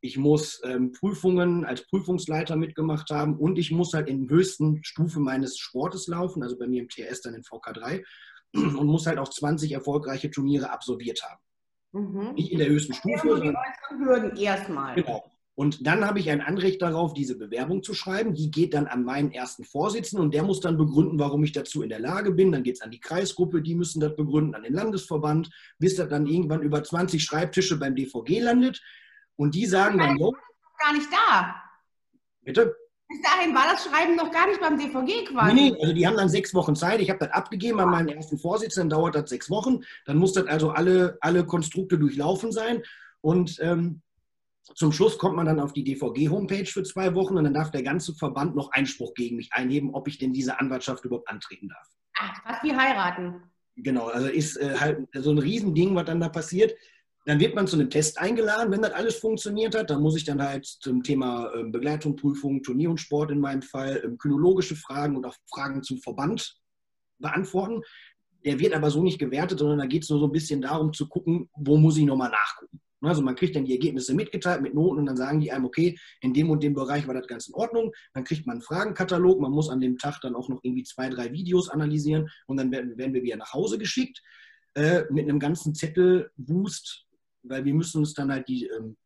ich 0.00 0.16
muss 0.16 0.60
ähm, 0.64 0.92
Prüfungen 0.92 1.64
als 1.64 1.86
Prüfungsleiter 1.86 2.56
mitgemacht 2.56 3.10
haben 3.10 3.36
und 3.36 3.58
ich 3.58 3.70
muss 3.70 3.92
halt 3.92 4.08
in 4.08 4.28
der 4.28 4.36
höchsten 4.36 4.82
Stufe 4.82 5.20
meines 5.20 5.58
Sportes 5.58 6.06
laufen, 6.06 6.42
also 6.42 6.56
bei 6.58 6.66
mir 6.66 6.82
im 6.82 6.88
TS 6.88 7.20
dann 7.22 7.34
in 7.34 7.42
VK3 7.42 8.02
und 8.54 8.86
muss 8.86 9.06
halt 9.06 9.18
auch 9.18 9.28
20 9.28 9.72
erfolgreiche 9.72 10.30
Turniere 10.30 10.70
absolviert 10.70 11.22
haben. 11.22 11.40
Mhm. 11.92 12.34
Nicht 12.34 12.52
in 12.52 12.58
der 12.58 12.68
höchsten 12.68 12.94
Stufe. 12.94 13.40
Die 13.40 13.52
Hürden 13.98 14.36
erstmal. 14.36 14.94
Genau. 14.94 15.24
Und 15.56 15.86
dann 15.86 16.04
habe 16.04 16.20
ich 16.20 16.28
ein 16.28 16.42
Anrecht 16.42 16.82
darauf, 16.82 17.14
diese 17.14 17.34
Bewerbung 17.34 17.82
zu 17.82 17.94
schreiben. 17.94 18.34
Die 18.34 18.50
geht 18.50 18.74
dann 18.74 18.86
an 18.86 19.04
meinen 19.04 19.32
ersten 19.32 19.64
Vorsitzenden 19.64 20.26
und 20.26 20.34
der 20.34 20.42
muss 20.42 20.60
dann 20.60 20.76
begründen, 20.76 21.18
warum 21.18 21.42
ich 21.44 21.52
dazu 21.52 21.82
in 21.82 21.88
der 21.88 21.98
Lage 21.98 22.30
bin. 22.32 22.52
Dann 22.52 22.62
geht 22.62 22.76
es 22.76 22.82
an 22.82 22.90
die 22.90 23.00
Kreisgruppe, 23.00 23.62
die 23.62 23.74
müssen 23.74 24.00
das 24.00 24.14
begründen, 24.14 24.54
an 24.54 24.64
den 24.64 24.74
Landesverband, 24.74 25.48
bis 25.78 25.96
das 25.96 26.10
dann 26.10 26.26
irgendwann 26.26 26.60
über 26.60 26.84
20 26.84 27.24
Schreibtische 27.24 27.78
beim 27.78 27.96
DVG 27.96 28.40
landet. 28.40 28.82
Und 29.36 29.54
die 29.54 29.64
sagen 29.64 29.98
dann, 29.98 30.18
jo, 30.18 30.34
gar 30.78 30.92
nicht 30.92 31.08
da. 31.10 31.56
Bitte? 32.42 32.76
Bis 33.08 33.22
dahin 33.22 33.54
war 33.54 33.64
das 33.72 33.84
Schreiben 33.84 34.14
noch 34.14 34.30
gar 34.30 34.48
nicht 34.48 34.60
beim 34.60 34.76
DVG 34.76 35.24
quasi. 35.24 35.54
Nee, 35.54 35.70
nee, 35.70 35.80
also 35.80 35.94
die 35.94 36.06
haben 36.06 36.18
dann 36.18 36.28
sechs 36.28 36.52
Wochen 36.52 36.76
Zeit. 36.76 37.00
Ich 37.00 37.08
habe 37.08 37.20
das 37.20 37.30
abgegeben 37.30 37.80
an 37.80 37.88
meinen 37.88 38.08
ersten 38.08 38.36
Vorsitzenden, 38.36 38.90
dauert 38.90 39.14
das 39.14 39.30
sechs 39.30 39.48
Wochen. 39.48 39.80
Dann 40.04 40.18
muss 40.18 40.34
das 40.34 40.46
also 40.48 40.70
alle, 40.70 41.16
alle 41.22 41.46
Konstrukte 41.46 41.98
durchlaufen 41.98 42.52
sein. 42.52 42.82
Und 43.22 43.58
ähm, 43.60 44.02
zum 44.74 44.92
Schluss 44.92 45.18
kommt 45.18 45.36
man 45.36 45.46
dann 45.46 45.60
auf 45.60 45.72
die 45.72 45.84
DVG-Homepage 45.84 46.66
für 46.66 46.82
zwei 46.82 47.14
Wochen 47.14 47.36
und 47.36 47.44
dann 47.44 47.54
darf 47.54 47.70
der 47.70 47.82
ganze 47.82 48.14
Verband 48.14 48.56
noch 48.56 48.72
Einspruch 48.72 49.14
gegen 49.14 49.36
mich 49.36 49.52
einheben, 49.52 49.94
ob 49.94 50.08
ich 50.08 50.18
denn 50.18 50.32
diese 50.32 50.58
Anwaltschaft 50.58 51.04
überhaupt 51.04 51.28
antreten 51.28 51.68
darf. 51.68 51.88
Ach, 52.18 52.42
fast 52.42 52.62
wie 52.64 52.74
heiraten. 52.74 53.42
Genau, 53.76 54.06
also 54.06 54.26
ist 54.26 54.56
äh, 54.56 54.76
halt 54.78 55.06
so 55.14 55.30
ein 55.30 55.38
Riesending, 55.38 55.94
was 55.94 56.06
dann 56.06 56.20
da 56.20 56.28
passiert. 56.28 56.74
Dann 57.26 57.40
wird 57.40 57.54
man 57.54 57.66
zu 57.66 57.76
einem 57.76 57.90
Test 57.90 58.18
eingeladen, 58.18 58.72
wenn 58.72 58.82
das 58.82 58.92
alles 58.92 59.16
funktioniert 59.16 59.74
hat. 59.74 59.90
Dann 59.90 60.00
muss 60.00 60.16
ich 60.16 60.24
dann 60.24 60.42
halt 60.42 60.64
zum 60.64 61.02
Thema 61.02 61.52
ähm, 61.54 61.72
Begleitung, 61.72 62.16
Prüfung, 62.16 62.62
Turnier 62.62 62.90
und 62.90 62.98
Sport 62.98 63.32
in 63.32 63.40
meinem 63.40 63.62
Fall, 63.62 64.00
ähm, 64.04 64.16
kynologische 64.16 64.76
Fragen 64.76 65.16
und 65.16 65.26
auch 65.26 65.34
Fragen 65.52 65.82
zum 65.82 65.98
Verband 65.98 66.56
beantworten. 67.18 67.82
Der 68.44 68.58
wird 68.58 68.74
aber 68.74 68.90
so 68.90 69.02
nicht 69.02 69.18
gewertet, 69.18 69.58
sondern 69.58 69.78
da 69.78 69.86
geht 69.86 70.04
es 70.04 70.10
nur 70.10 70.20
so 70.20 70.26
ein 70.26 70.32
bisschen 70.32 70.62
darum 70.62 70.92
zu 70.92 71.08
gucken, 71.08 71.50
wo 71.54 71.76
muss 71.76 71.96
ich 71.96 72.04
nochmal 72.04 72.30
nachgucken. 72.30 72.80
Also 73.06 73.22
man 73.22 73.34
kriegt 73.34 73.56
dann 73.56 73.64
die 73.64 73.72
Ergebnisse 73.72 74.14
mitgeteilt 74.14 74.62
mit 74.62 74.74
Noten 74.74 75.00
und 75.00 75.06
dann 75.06 75.16
sagen 75.16 75.40
die 75.40 75.52
einem, 75.52 75.64
okay, 75.64 75.98
in 76.20 76.34
dem 76.34 76.50
und 76.50 76.62
dem 76.62 76.74
Bereich 76.74 77.06
war 77.06 77.14
das 77.14 77.26
ganz 77.26 77.48
in 77.48 77.54
Ordnung. 77.54 77.92
Dann 78.14 78.24
kriegt 78.24 78.46
man 78.46 78.54
einen 78.54 78.62
Fragenkatalog. 78.62 79.40
Man 79.40 79.52
muss 79.52 79.70
an 79.70 79.80
dem 79.80 79.98
Tag 79.98 80.20
dann 80.20 80.34
auch 80.34 80.48
noch 80.48 80.60
irgendwie 80.62 80.84
zwei, 80.84 81.08
drei 81.08 81.32
Videos 81.32 81.68
analysieren 81.68 82.28
und 82.46 82.56
dann 82.56 82.70
werden, 82.70 82.96
werden 82.98 83.14
wir 83.14 83.22
wieder 83.22 83.36
nach 83.36 83.52
Hause 83.52 83.78
geschickt 83.78 84.22
äh, 84.74 85.04
mit 85.10 85.28
einem 85.28 85.38
ganzen 85.38 85.74
Zettelboost 85.74 87.06
weil 87.48 87.64
wir 87.64 87.74
müssen 87.74 87.98
uns 87.98 88.14
dann 88.14 88.30
halt 88.30 88.48
die 88.48 88.66
ähm, 88.66 88.96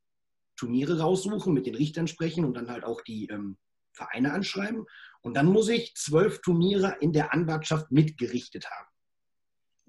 Turniere 0.56 1.00
raussuchen, 1.00 1.54
mit 1.54 1.66
den 1.66 1.74
Richtern 1.74 2.06
sprechen 2.06 2.44
und 2.44 2.54
dann 2.54 2.70
halt 2.70 2.84
auch 2.84 3.00
die 3.02 3.28
ähm, 3.28 3.56
Vereine 3.92 4.32
anschreiben. 4.32 4.84
Und 5.22 5.34
dann 5.36 5.46
muss 5.46 5.68
ich 5.68 5.94
zwölf 5.94 6.40
Turniere 6.40 6.96
in 7.00 7.12
der 7.12 7.32
Anwartschaft 7.32 7.90
mitgerichtet 7.90 8.66
haben. 8.70 8.89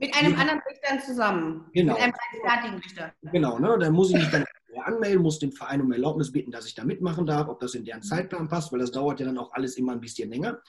Mit 0.02 0.16
einem 0.16 0.34
anderen 0.34 0.60
Richter 0.68 1.00
zusammen. 1.06 1.66
Genau. 1.74 1.94
Mit 1.94 2.02
einem 2.02 2.14
fertigen 2.44 2.80
Richter. 2.80 3.14
Genau, 3.32 3.60
ne? 3.60 3.78
dann 3.80 3.94
muss 3.94 4.10
ich 4.10 4.16
mich 4.16 4.32
dann 4.32 4.46
anmelden, 4.84 5.22
muss 5.22 5.38
den 5.38 5.52
Verein 5.52 5.82
um 5.82 5.92
Erlaubnis 5.92 6.32
bitten, 6.32 6.50
dass 6.50 6.66
ich 6.66 6.74
da 6.74 6.84
mitmachen 6.84 7.28
darf, 7.28 7.48
ob 7.48 7.60
das 7.60 7.76
in 7.76 7.86
deren 7.86 8.02
Zeitplan 8.02 8.48
passt, 8.48 8.72
weil 8.72 8.80
das 8.80 8.92
dauert 8.92 9.20
ja 9.20 9.28
dann 9.28 9.38
auch 9.38 9.54
alles 9.54 9.78
immer 9.78 9.92
ein 9.92 10.02
bisschen 10.02 10.32
länger. 10.32 10.60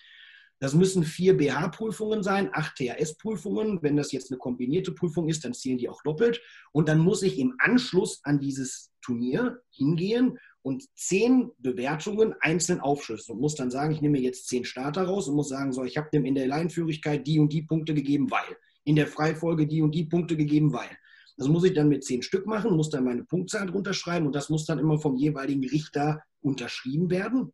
Das 0.58 0.74
müssen 0.74 1.02
vier 1.02 1.36
BH-Prüfungen 1.36 2.22
sein, 2.22 2.50
acht 2.52 2.76
THS-Prüfungen. 2.76 3.82
Wenn 3.82 3.96
das 3.96 4.12
jetzt 4.12 4.30
eine 4.30 4.38
kombinierte 4.38 4.92
Prüfung 4.92 5.28
ist, 5.28 5.44
dann 5.44 5.54
zählen 5.54 5.78
die 5.78 5.88
auch 5.88 6.02
doppelt. 6.02 6.40
Und 6.70 6.88
dann 6.88 6.98
muss 6.98 7.22
ich 7.22 7.38
im 7.38 7.54
Anschluss 7.58 8.20
an 8.22 8.38
dieses 8.38 8.92
Turnier 9.00 9.62
hingehen 9.70 10.38
und 10.60 10.84
zehn 10.94 11.50
Bewertungen 11.58 12.34
einzeln 12.40 12.80
aufschlüsseln 12.80 13.36
und 13.36 13.40
muss 13.40 13.56
dann 13.56 13.72
sagen, 13.72 13.92
ich 13.92 14.02
nehme 14.02 14.20
jetzt 14.20 14.46
zehn 14.46 14.64
Starter 14.64 15.04
raus 15.04 15.26
und 15.26 15.34
muss 15.34 15.48
sagen, 15.48 15.72
so, 15.72 15.82
ich 15.84 15.96
habe 15.96 16.10
dem 16.12 16.24
in 16.24 16.36
der 16.36 16.46
Leinführigkeit 16.46 17.26
die 17.26 17.40
und 17.40 17.52
die 17.52 17.62
Punkte 17.62 17.94
gegeben, 17.94 18.30
weil. 18.30 18.56
In 18.84 18.96
der 18.96 19.06
Freifolge 19.06 19.66
die 19.66 19.82
und 19.82 19.94
die 19.94 20.04
Punkte 20.04 20.36
gegeben, 20.36 20.72
weil. 20.72 20.90
Das 21.36 21.48
muss 21.48 21.64
ich 21.64 21.72
dann 21.72 21.88
mit 21.88 22.04
zehn 22.04 22.22
Stück 22.22 22.46
machen, 22.46 22.76
muss 22.76 22.90
dann 22.90 23.04
meine 23.04 23.24
Punktzahl 23.24 23.66
drunter 23.66 23.94
schreiben 23.94 24.26
und 24.26 24.34
das 24.34 24.50
muss 24.50 24.66
dann 24.66 24.78
immer 24.78 24.98
vom 24.98 25.16
jeweiligen 25.16 25.66
Richter 25.66 26.22
unterschrieben 26.40 27.10
werden. 27.10 27.52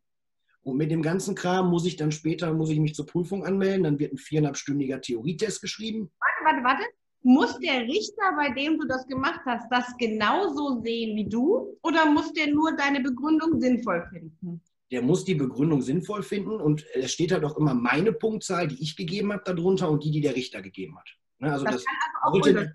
Und 0.61 0.77
mit 0.77 0.91
dem 0.91 1.01
ganzen 1.01 1.35
Kram 1.35 1.69
muss 1.69 1.85
ich 1.85 1.95
dann 1.95 2.11
später, 2.11 2.53
muss 2.53 2.69
ich 2.69 2.79
mich 2.79 2.93
zur 2.93 3.05
Prüfung 3.05 3.45
anmelden, 3.45 3.83
dann 3.83 3.99
wird 3.99 4.13
ein 4.13 4.17
viereinhalbstündiger 4.17 5.01
Theorietest 5.01 5.61
geschrieben. 5.61 6.11
Warte, 6.19 6.63
warte, 6.63 6.63
warte. 6.63 6.83
Muss 7.21 7.57
der 7.59 7.81
Richter, 7.81 8.33
bei 8.35 8.49
dem 8.53 8.79
du 8.79 8.87
das 8.87 9.05
gemacht 9.07 9.41
hast, 9.45 9.67
das 9.69 9.93
genauso 9.97 10.81
sehen 10.81 11.17
wie 11.17 11.27
du 11.27 11.77
oder 11.81 12.05
muss 12.05 12.31
der 12.33 12.47
nur 12.47 12.75
deine 12.75 13.01
Begründung 13.01 13.59
sinnvoll 13.59 14.07
finden? 14.09 14.61
Der 14.91 15.01
muss 15.01 15.23
die 15.23 15.35
Begründung 15.35 15.81
sinnvoll 15.81 16.23
finden 16.23 16.59
und 16.59 16.85
es 16.95 17.11
steht 17.11 17.31
halt 17.31 17.43
auch 17.43 17.57
immer 17.57 17.73
meine 17.73 18.11
Punktzahl, 18.11 18.67
die 18.67 18.81
ich 18.81 18.95
gegeben 18.95 19.31
habe, 19.31 19.43
darunter 19.45 19.89
und 19.89 20.03
die, 20.03 20.11
die 20.11 20.21
der 20.21 20.35
Richter 20.35 20.61
gegeben 20.61 20.97
hat. 20.97 21.09
Ne, 21.39 21.51
also 21.51 21.65
das, 21.65 21.75
das 21.75 21.85
kann 21.85 22.33
also 22.33 22.39
auch 22.39 22.71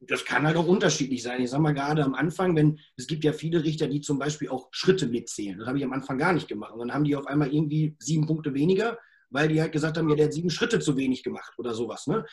das 0.00 0.24
kann 0.24 0.46
halt 0.46 0.56
auch 0.56 0.66
unterschiedlich 0.66 1.22
sein. 1.22 1.42
Ich 1.42 1.50
sage 1.50 1.62
mal 1.62 1.74
gerade 1.74 2.04
am 2.04 2.14
Anfang, 2.14 2.56
wenn 2.56 2.78
es 2.96 3.06
gibt 3.06 3.24
ja 3.24 3.32
viele 3.32 3.62
Richter, 3.62 3.86
die 3.86 4.00
zum 4.00 4.18
Beispiel 4.18 4.48
auch 4.48 4.68
Schritte 4.70 5.06
mitzählen. 5.06 5.58
Das 5.58 5.68
habe 5.68 5.78
ich 5.78 5.84
am 5.84 5.92
Anfang 5.92 6.18
gar 6.18 6.32
nicht 6.32 6.48
gemacht. 6.48 6.72
Und 6.72 6.80
dann 6.80 6.94
haben 6.94 7.04
die 7.04 7.16
auf 7.16 7.26
einmal 7.26 7.52
irgendwie 7.52 7.96
sieben 7.98 8.26
Punkte 8.26 8.54
weniger, 8.54 8.98
weil 9.30 9.48
die 9.48 9.60
halt 9.60 9.72
gesagt 9.72 9.98
haben, 9.98 10.08
ja, 10.08 10.16
der 10.16 10.26
hat 10.26 10.32
sieben 10.32 10.50
Schritte 10.50 10.80
zu 10.80 10.96
wenig 10.96 11.22
gemacht 11.22 11.52
oder 11.58 11.74
sowas. 11.74 12.06
Ne? 12.06 12.24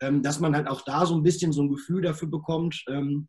Ähm, 0.00 0.22
dass 0.22 0.40
man 0.40 0.54
halt 0.54 0.68
auch 0.68 0.82
da 0.82 1.06
so 1.06 1.14
ein 1.14 1.22
bisschen 1.22 1.52
so 1.52 1.62
ein 1.62 1.68
Gefühl 1.68 2.02
dafür 2.02 2.28
bekommt, 2.28 2.84
ähm, 2.88 3.28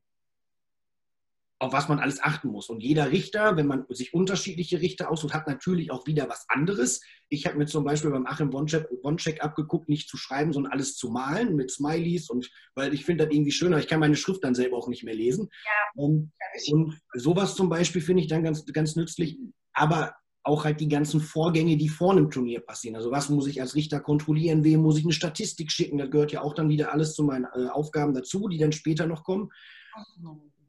auf 1.61 1.73
was 1.73 1.87
man 1.87 1.99
alles 1.99 2.21
achten 2.23 2.49
muss. 2.49 2.69
Und 2.69 2.81
jeder 2.81 3.11
Richter, 3.11 3.55
wenn 3.55 3.67
man 3.67 3.85
sich 3.89 4.15
unterschiedliche 4.15 4.81
Richter 4.81 5.11
aussucht, 5.11 5.35
hat 5.35 5.45
natürlich 5.45 5.91
auch 5.91 6.07
wieder 6.07 6.27
was 6.27 6.45
anderes. 6.49 7.01
Ich 7.29 7.45
habe 7.45 7.55
mir 7.59 7.67
zum 7.67 7.83
Beispiel 7.83 8.09
beim 8.09 8.25
Achim 8.25 8.51
Woncheck 8.51 9.43
abgeguckt, 9.43 9.87
nicht 9.87 10.09
zu 10.09 10.17
schreiben, 10.17 10.53
sondern 10.53 10.73
alles 10.73 10.95
zu 10.95 11.11
malen 11.11 11.55
mit 11.55 11.69
Smileys 11.69 12.31
und 12.31 12.49
weil 12.73 12.95
ich 12.95 13.05
finde 13.05 13.25
das 13.25 13.33
irgendwie 13.33 13.51
schöner. 13.51 13.77
Ich 13.77 13.87
kann 13.87 13.99
meine 13.99 14.15
Schrift 14.15 14.43
dann 14.43 14.55
selber 14.55 14.75
auch 14.75 14.87
nicht 14.87 15.03
mehr 15.03 15.13
lesen. 15.13 15.49
Ja, 15.63 16.01
und, 16.03 16.31
und 16.71 16.99
sowas 17.13 17.53
zum 17.53 17.69
Beispiel 17.69 18.01
finde 18.01 18.23
ich 18.23 18.27
dann 18.27 18.43
ganz, 18.43 18.65
ganz 18.65 18.95
nützlich. 18.95 19.37
Aber 19.73 20.15
auch 20.41 20.65
halt 20.65 20.79
die 20.79 20.87
ganzen 20.87 21.21
Vorgänge, 21.21 21.77
die 21.77 21.89
vor 21.89 22.13
einem 22.13 22.31
Turnier 22.31 22.61
passieren. 22.61 22.95
Also 22.95 23.11
was 23.11 23.29
muss 23.29 23.45
ich 23.45 23.61
als 23.61 23.75
Richter 23.75 23.99
kontrollieren, 23.99 24.63
wem 24.63 24.81
muss 24.81 24.97
ich 24.97 25.03
eine 25.03 25.13
Statistik 25.13 25.71
schicken, 25.71 25.99
das 25.99 26.09
gehört 26.09 26.31
ja 26.31 26.41
auch 26.41 26.55
dann 26.55 26.69
wieder 26.69 26.91
alles 26.91 27.13
zu 27.13 27.23
meinen 27.23 27.45
äh, 27.53 27.67
Aufgaben 27.67 28.15
dazu, 28.15 28.47
die 28.47 28.57
dann 28.57 28.71
später 28.71 29.05
noch 29.05 29.23
kommen. 29.23 29.51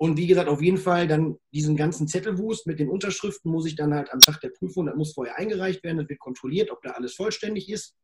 Und 0.03 0.17
wie 0.17 0.27
gesagt, 0.27 0.49
auf 0.49 0.61
jeden 0.61 0.79
Fall 0.79 1.07
dann 1.07 1.37
diesen 1.55 1.77
ganzen 1.77 2.09
Zettelwust 2.09 2.67
mit 2.67 2.81
den 2.81 2.89
Unterschriften 2.89 3.53
muss 3.53 3.67
ich 3.67 3.77
dann 3.77 3.95
halt 3.95 4.13
am 4.13 4.19
Tag 4.19 4.41
der 4.41 4.49
Prüfung, 4.49 4.87
das 4.87 4.97
muss 4.97 5.15
vorher 5.15 5.39
eingereicht 5.39 5.85
werden, 5.85 5.99
das 5.99 6.09
wird 6.09 6.19
kontrolliert, 6.19 6.73
ob 6.73 6.83
da 6.83 6.91
alles 6.91 7.15
vollständig 7.15 7.71
ist. 7.71 7.95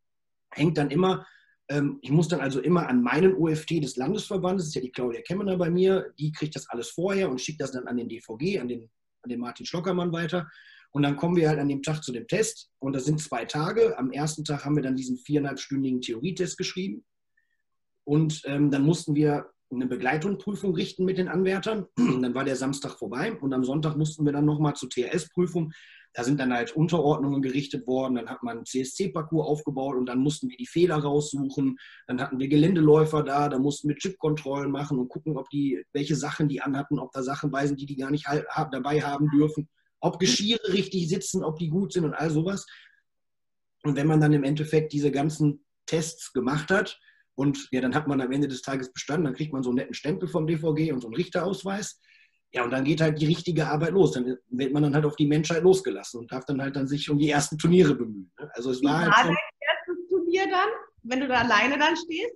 Hängt 0.49 0.77
dann 0.77 0.91
immer, 0.91 1.27
ähm, 1.67 1.99
ich 2.01 2.11
muss 2.11 2.29
dann 2.29 2.39
also 2.39 2.61
immer 2.61 2.87
an 2.87 3.03
meinen 3.03 3.33
OFT 3.35 3.83
des 3.83 3.97
Landesverbandes, 3.97 4.63
das 4.63 4.69
ist 4.69 4.75
ja 4.75 4.81
die 4.81 4.93
Claudia 4.93 5.19
Kemmener 5.23 5.57
bei 5.57 5.69
mir, 5.69 6.13
die 6.17 6.31
kriegt 6.31 6.55
das 6.55 6.69
alles 6.69 6.87
vorher 6.91 7.29
und 7.29 7.41
schickt 7.41 7.59
das 7.59 7.73
dann 7.73 7.85
an 7.85 7.97
den 7.97 8.07
DVG, 8.07 8.59
an 8.59 8.69
den, 8.69 8.89
an 9.23 9.29
den 9.29 9.41
Martin 9.41 9.65
Schlockermann 9.65 10.13
weiter. 10.13 10.49
Und 10.91 11.03
dann 11.03 11.17
kommen 11.17 11.35
wir 11.35 11.49
halt 11.49 11.59
an 11.59 11.67
dem 11.67 11.83
Tag 11.83 12.01
zu 12.01 12.13
dem 12.13 12.29
Test. 12.29 12.69
Und 12.79 12.93
das 12.93 13.03
sind 13.03 13.19
zwei 13.19 13.43
Tage. 13.43 13.99
Am 13.99 14.13
ersten 14.13 14.45
Tag 14.45 14.63
haben 14.63 14.77
wir 14.77 14.83
dann 14.83 14.95
diesen 14.95 15.17
viereinhalbstündigen 15.17 15.99
Theorietest 15.99 16.57
geschrieben. 16.57 17.03
Und 18.05 18.41
ähm, 18.45 18.71
dann 18.71 18.83
mussten 18.83 19.15
wir 19.15 19.51
eine 19.71 19.85
Begleitungsprüfung 19.85 20.73
richten 20.73 21.05
mit 21.05 21.17
den 21.17 21.27
Anwärtern. 21.27 21.85
Dann 21.95 22.33
war 22.33 22.43
der 22.43 22.55
Samstag 22.55 22.97
vorbei 22.97 23.33
und 23.33 23.53
am 23.53 23.63
Sonntag 23.63 23.95
mussten 23.97 24.25
wir 24.25 24.33
dann 24.33 24.45
nochmal 24.45 24.75
zur 24.75 24.89
TRS-Prüfung. 24.89 25.71
Da 26.13 26.23
sind 26.23 26.39
dann 26.39 26.51
halt 26.51 26.75
Unterordnungen 26.75 27.43
gerichtet 27.43 27.85
worden, 27.85 28.15
dann 28.15 28.29
hat 28.29 28.41
man 28.41 28.65
CSC-Parcours 28.65 29.47
aufgebaut 29.47 29.95
und 29.95 30.07
dann 30.07 30.19
mussten 30.19 30.49
wir 30.49 30.57
die 30.57 30.65
Fehler 30.65 30.97
raussuchen. 30.97 31.77
Dann 32.07 32.19
hatten 32.19 32.39
wir 32.39 32.47
Geländeläufer 32.47 33.21
da, 33.21 33.47
da 33.47 33.59
mussten 33.59 33.89
wir 33.89 33.95
Chipkontrollen 33.95 34.71
machen 34.71 34.97
und 34.97 35.09
gucken, 35.09 35.37
ob 35.37 35.47
die, 35.49 35.83
welche 35.93 36.15
Sachen 36.15 36.47
die 36.47 36.61
anhatten, 36.61 36.97
ob 36.97 37.11
da 37.11 37.21
Sachen 37.21 37.51
bei 37.51 37.67
sind, 37.67 37.79
die 37.79 37.85
die 37.85 37.97
gar 37.97 38.09
nicht 38.09 38.25
dabei 38.71 39.01
haben 39.01 39.29
dürfen 39.29 39.69
ob 40.01 40.19
Geschirre 40.19 40.73
richtig 40.73 41.09
sitzen, 41.09 41.43
ob 41.43 41.57
die 41.59 41.69
gut 41.69 41.93
sind 41.93 42.05
und 42.05 42.13
all 42.13 42.29
sowas. 42.29 42.65
Und 43.83 43.95
wenn 43.95 44.07
man 44.07 44.21
dann 44.21 44.33
im 44.33 44.43
Endeffekt 44.43 44.93
diese 44.93 45.11
ganzen 45.11 45.65
Tests 45.85 46.33
gemacht 46.33 46.71
hat 46.71 46.99
und 47.39 47.69
ja, 47.71 47.79
dann 47.79 47.95
hat 47.95 48.05
man 48.05 48.19
am 48.19 48.33
Ende 48.33 48.49
des 48.49 48.61
Tages 48.61 48.91
bestanden, 48.91 49.23
dann 49.23 49.33
kriegt 49.33 49.53
man 49.53 49.63
so 49.63 49.69
einen 49.69 49.77
netten 49.77 49.93
Stempel 49.93 50.27
vom 50.27 50.45
DVG 50.45 50.91
und 50.91 50.99
so 50.99 51.07
einen 51.07 51.15
Richterausweis. 51.15 51.97
Ja, 52.51 52.65
und 52.65 52.71
dann 52.71 52.83
geht 52.83 52.99
halt 52.99 53.21
die 53.21 53.27
richtige 53.27 53.67
Arbeit 53.67 53.91
los. 53.91 54.11
Dann 54.11 54.35
wird 54.49 54.73
man 54.73 54.83
dann 54.83 54.93
halt 54.93 55.05
auf 55.05 55.15
die 55.15 55.25
Menschheit 55.25 55.63
losgelassen 55.63 56.19
und 56.19 56.29
darf 56.33 56.43
dann 56.43 56.61
halt 56.61 56.75
dann 56.75 56.89
sich 56.89 57.09
um 57.09 57.17
die 57.17 57.29
ersten 57.29 57.57
Turniere 57.57 57.95
bemühen. 57.95 58.29
Ne? 58.37 58.51
Also 58.55 58.71
es 58.71 58.81
Wie 58.81 58.87
war, 58.87 58.99
halt 58.99 59.13
dein 59.15 59.37
erstes 59.61 60.09
Turnier 60.09 60.47
dann, 60.51 60.67
wenn 61.03 61.21
du 61.21 61.29
da 61.29 61.35
alleine 61.35 61.77
dann 61.77 61.95
stehst? 61.95 62.35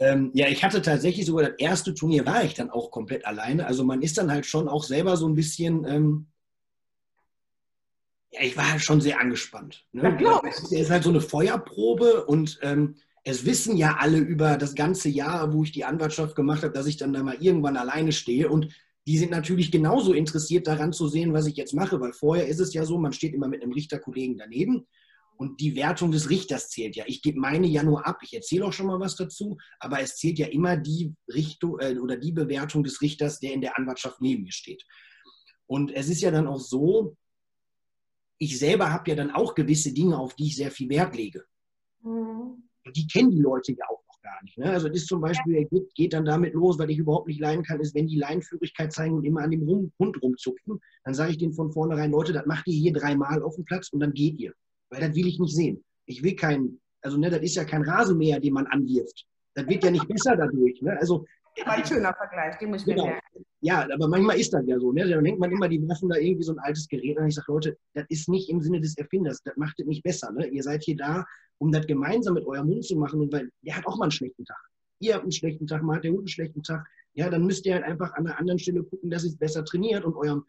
Ähm, 0.00 0.30
ja, 0.34 0.48
ich 0.48 0.62
hatte 0.62 0.82
tatsächlich 0.82 1.24
sogar 1.24 1.48
das 1.48 1.58
erste 1.58 1.94
Turnier 1.94 2.26
war 2.26 2.44
ich 2.44 2.52
dann 2.52 2.68
auch 2.68 2.90
komplett 2.90 3.24
alleine. 3.24 3.66
Also 3.66 3.84
man 3.84 4.02
ist 4.02 4.18
dann 4.18 4.30
halt 4.30 4.44
schon 4.44 4.68
auch 4.68 4.84
selber 4.84 5.16
so 5.16 5.26
ein 5.26 5.34
bisschen, 5.34 5.86
ähm, 5.86 6.26
ja, 8.32 8.42
ich 8.42 8.54
war 8.54 8.70
halt 8.70 8.82
schon 8.82 9.00
sehr 9.00 9.18
angespannt. 9.18 9.86
Ne? 9.92 10.14
Ja, 10.20 10.42
es 10.46 10.70
ist 10.70 10.90
halt 10.90 11.04
so 11.04 11.10
eine 11.10 11.22
Feuerprobe 11.22 12.26
und 12.26 12.58
ähm, 12.60 12.96
es 13.24 13.46
wissen 13.46 13.76
ja 13.76 13.96
alle 13.98 14.18
über 14.18 14.58
das 14.58 14.74
ganze 14.74 15.08
Jahr, 15.08 15.52
wo 15.52 15.64
ich 15.64 15.72
die 15.72 15.84
Anwaltschaft 15.84 16.36
gemacht 16.36 16.62
habe, 16.62 16.74
dass 16.74 16.86
ich 16.86 16.98
dann 16.98 17.12
da 17.12 17.22
mal 17.22 17.42
irgendwann 17.42 17.78
alleine 17.78 18.12
stehe 18.12 18.50
und 18.50 18.68
die 19.06 19.18
sind 19.18 19.30
natürlich 19.30 19.70
genauso 19.70 20.12
interessiert 20.12 20.66
daran 20.66 20.92
zu 20.92 21.08
sehen, 21.08 21.32
was 21.32 21.46
ich 21.46 21.56
jetzt 21.56 21.74
mache, 21.74 22.00
weil 22.00 22.12
vorher 22.12 22.46
ist 22.46 22.60
es 22.60 22.72
ja 22.72 22.84
so, 22.84 22.98
man 22.98 23.12
steht 23.12 23.34
immer 23.34 23.48
mit 23.48 23.62
einem 23.62 23.72
Richterkollegen 23.72 24.38
daneben 24.38 24.86
und 25.36 25.60
die 25.60 25.74
Wertung 25.74 26.10
des 26.10 26.30
Richters 26.30 26.70
zählt 26.70 26.96
ja. 26.96 27.04
Ich 27.06 27.22
gebe 27.22 27.38
meine 27.38 27.66
ja 27.66 27.82
nur 27.82 28.06
ab, 28.06 28.18
ich 28.22 28.34
erzähle 28.34 28.66
auch 28.66 28.72
schon 28.72 28.86
mal 28.86 29.00
was 29.00 29.16
dazu, 29.16 29.58
aber 29.78 30.00
es 30.00 30.16
zählt 30.16 30.38
ja 30.38 30.46
immer 30.46 30.76
die 30.76 31.14
Richtung 31.28 31.78
äh, 31.80 31.98
oder 31.98 32.16
die 32.16 32.32
Bewertung 32.32 32.84
des 32.84 33.00
Richters, 33.02 33.40
der 33.40 33.52
in 33.52 33.60
der 33.60 33.78
Anwaltschaft 33.78 34.20
neben 34.20 34.44
mir 34.44 34.52
steht. 34.52 34.84
Und 35.66 35.90
es 35.90 36.08
ist 36.08 36.20
ja 36.20 36.30
dann 36.30 36.46
auch 36.46 36.60
so, 36.60 37.16
ich 38.38 38.58
selber 38.58 38.92
habe 38.92 39.10
ja 39.10 39.16
dann 39.16 39.30
auch 39.30 39.54
gewisse 39.54 39.92
Dinge, 39.92 40.18
auf 40.18 40.34
die 40.34 40.46
ich 40.46 40.56
sehr 40.56 40.70
viel 40.70 40.88
Wert 40.88 41.16
lege. 41.16 41.44
Mhm. 42.02 42.68
Die 42.92 43.06
kennen 43.06 43.30
die 43.30 43.40
Leute 43.40 43.72
ja 43.72 43.84
auch 43.88 44.02
noch 44.06 44.20
gar 44.22 44.42
nicht. 44.42 44.58
Ne? 44.58 44.70
Also 44.70 44.88
das 44.88 44.98
ist 44.98 45.08
zum 45.08 45.20
Beispiel, 45.20 45.64
geht, 45.66 45.94
geht, 45.94 46.12
dann 46.12 46.24
damit 46.24 46.54
los, 46.54 46.78
weil 46.78 46.90
ich 46.90 46.98
überhaupt 46.98 47.28
nicht 47.28 47.40
leiden 47.40 47.64
kann, 47.64 47.80
ist, 47.80 47.94
wenn 47.94 48.06
die 48.06 48.18
Leinführigkeit 48.18 48.92
zeigen 48.92 49.14
und 49.14 49.24
immer 49.24 49.42
an 49.42 49.50
dem 49.50 49.66
Hund 49.66 50.22
rumzupfen, 50.22 50.80
dann 51.04 51.14
sage 51.14 51.32
ich 51.32 51.38
denen 51.38 51.54
von 51.54 51.72
vornherein, 51.72 52.10
Leute, 52.10 52.32
das 52.32 52.46
macht 52.46 52.66
ihr 52.66 52.74
hier 52.74 52.92
dreimal 52.92 53.42
auf 53.42 53.54
dem 53.54 53.64
Platz 53.64 53.88
und 53.90 54.00
dann 54.00 54.12
geht 54.12 54.38
ihr. 54.38 54.52
Weil 54.90 55.00
das 55.00 55.14
will 55.14 55.26
ich 55.26 55.38
nicht 55.38 55.54
sehen. 55.54 55.82
Ich 56.06 56.22
will 56.22 56.36
keinen, 56.36 56.80
also 57.02 57.16
ne, 57.16 57.30
das 57.30 57.40
ist 57.40 57.56
ja 57.56 57.64
kein 57.64 57.82
Rasenmäher, 57.82 58.40
den 58.40 58.52
man 58.52 58.66
anwirft. 58.66 59.24
Das 59.54 59.66
wird 59.66 59.84
ja 59.84 59.90
nicht 59.90 60.08
besser 60.08 60.36
dadurch. 60.36 60.80
Ne? 60.82 60.96
Also 60.98 61.24
war 61.64 61.74
ein 61.74 61.86
schöner 61.86 62.12
Vergleich, 62.14 62.58
den 62.58 62.70
muss 62.70 62.80
ich 62.80 62.86
genau. 62.86 63.04
mir 63.04 63.12
merken. 63.12 63.46
Ja, 63.64 63.88
aber 63.90 64.08
manchmal 64.08 64.38
ist 64.38 64.52
das 64.52 64.62
ja 64.66 64.78
so. 64.78 64.92
Ne? 64.92 65.08
Da 65.08 65.18
denkt 65.22 65.40
man 65.40 65.50
immer, 65.50 65.66
die 65.66 65.80
werfen 65.88 66.10
da 66.10 66.16
irgendwie 66.16 66.42
so 66.42 66.52
ein 66.52 66.58
altes 66.58 66.86
Gerät 66.86 67.16
an. 67.16 67.28
Ich 67.28 67.34
sage, 67.34 67.50
Leute, 67.50 67.78
das 67.94 68.04
ist 68.10 68.28
nicht 68.28 68.50
im 68.50 68.60
Sinne 68.60 68.78
des 68.78 68.94
Erfinders. 68.98 69.42
Das 69.42 69.56
macht 69.56 69.80
es 69.80 69.86
nicht 69.86 70.02
besser. 70.02 70.30
Ne? 70.32 70.48
Ihr 70.48 70.62
seid 70.62 70.82
hier 70.82 70.96
da, 70.96 71.24
um 71.56 71.72
das 71.72 71.86
gemeinsam 71.86 72.34
mit 72.34 72.44
eurem 72.46 72.68
Hund 72.68 72.84
zu 72.84 72.94
machen. 72.94 73.22
Und 73.22 73.32
weil 73.32 73.50
der 73.62 73.78
hat 73.78 73.86
auch 73.86 73.96
mal 73.96 74.04
einen 74.04 74.10
schlechten 74.10 74.44
Tag. 74.44 74.62
Ihr 74.98 75.14
habt 75.14 75.22
einen 75.22 75.32
schlechten 75.32 75.66
Tag, 75.66 75.82
mal 75.82 75.96
hat 75.96 76.04
der 76.04 76.10
Hund 76.10 76.20
einen 76.20 76.28
schlechten 76.28 76.62
Tag. 76.62 76.86
Ja, 77.14 77.30
dann 77.30 77.46
müsst 77.46 77.64
ihr 77.64 77.72
halt 77.72 77.84
einfach 77.84 78.12
an 78.12 78.26
einer 78.26 78.38
anderen 78.38 78.58
Stelle 78.58 78.82
gucken, 78.82 79.08
dass 79.08 79.24
ihr 79.24 79.30
es 79.30 79.38
besser 79.38 79.64
trainiert 79.64 80.04
und 80.04 80.14
eurem 80.14 80.44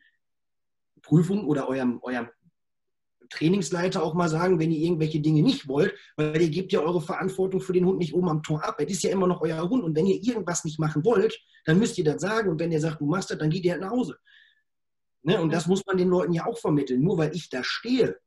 Prüfung 1.02 1.48
oder 1.48 1.70
eurem, 1.70 2.00
eurem 2.02 2.28
Trainingsleiter 3.36 4.02
auch 4.02 4.14
mal 4.14 4.30
sagen, 4.30 4.60
wenn 4.60 4.72
ihr 4.72 4.80
irgendwelche 4.80 5.20
Dinge 5.20 5.42
nicht 5.42 5.68
wollt, 5.68 5.94
weil 6.16 6.42
ihr 6.42 6.50
gebt 6.50 6.72
ja 6.72 6.80
eure 6.82 7.02
Verantwortung 7.02 7.62
für 7.62 7.74
den 7.74 7.86
Hund 7.86 8.00
nicht 8.00 8.14
oben 8.14 8.30
am 8.30 8.44
Tor 8.44 8.64
ab. 8.64 8.76
Es 8.80 8.92
ist 8.92 9.04
ja 9.04 9.12
immer 9.12 9.28
noch 9.28 9.42
euer 9.42 9.70
Hund. 9.70 9.84
Und 9.84 9.96
wenn 9.96 10.06
ihr 10.06 10.22
irgendwas 10.22 10.64
nicht 10.64 10.80
machen 10.80 11.04
wollt, 11.06 11.40
dann 11.66 11.80
müsst 11.80 11.98
ihr 11.98 12.04
das 12.04 12.22
sagen. 12.22 12.50
Und 12.50 12.60
wenn 12.60 12.72
ihr 12.72 12.80
sagt, 12.80 13.02
du 13.02 13.06
machst 13.06 13.32
das, 13.32 13.38
dann 13.38 13.50
geht 13.50 13.66
ihr 13.66 13.74
halt 13.74 13.82
nach 13.82 13.92
Hause. 13.92 14.18
Ne? 15.24 15.42
Und 15.42 15.52
das 15.52 15.68
muss 15.68 15.86
man 15.86 15.98
den 15.98 16.10
Leuten 16.10 16.34
ja 16.34 16.46
auch 16.46 16.58
vermitteln. 16.58 17.02
Nur 17.02 17.18
weil 17.18 17.36
ich 17.36 17.50
da 17.50 17.64
stehe, 17.64 18.18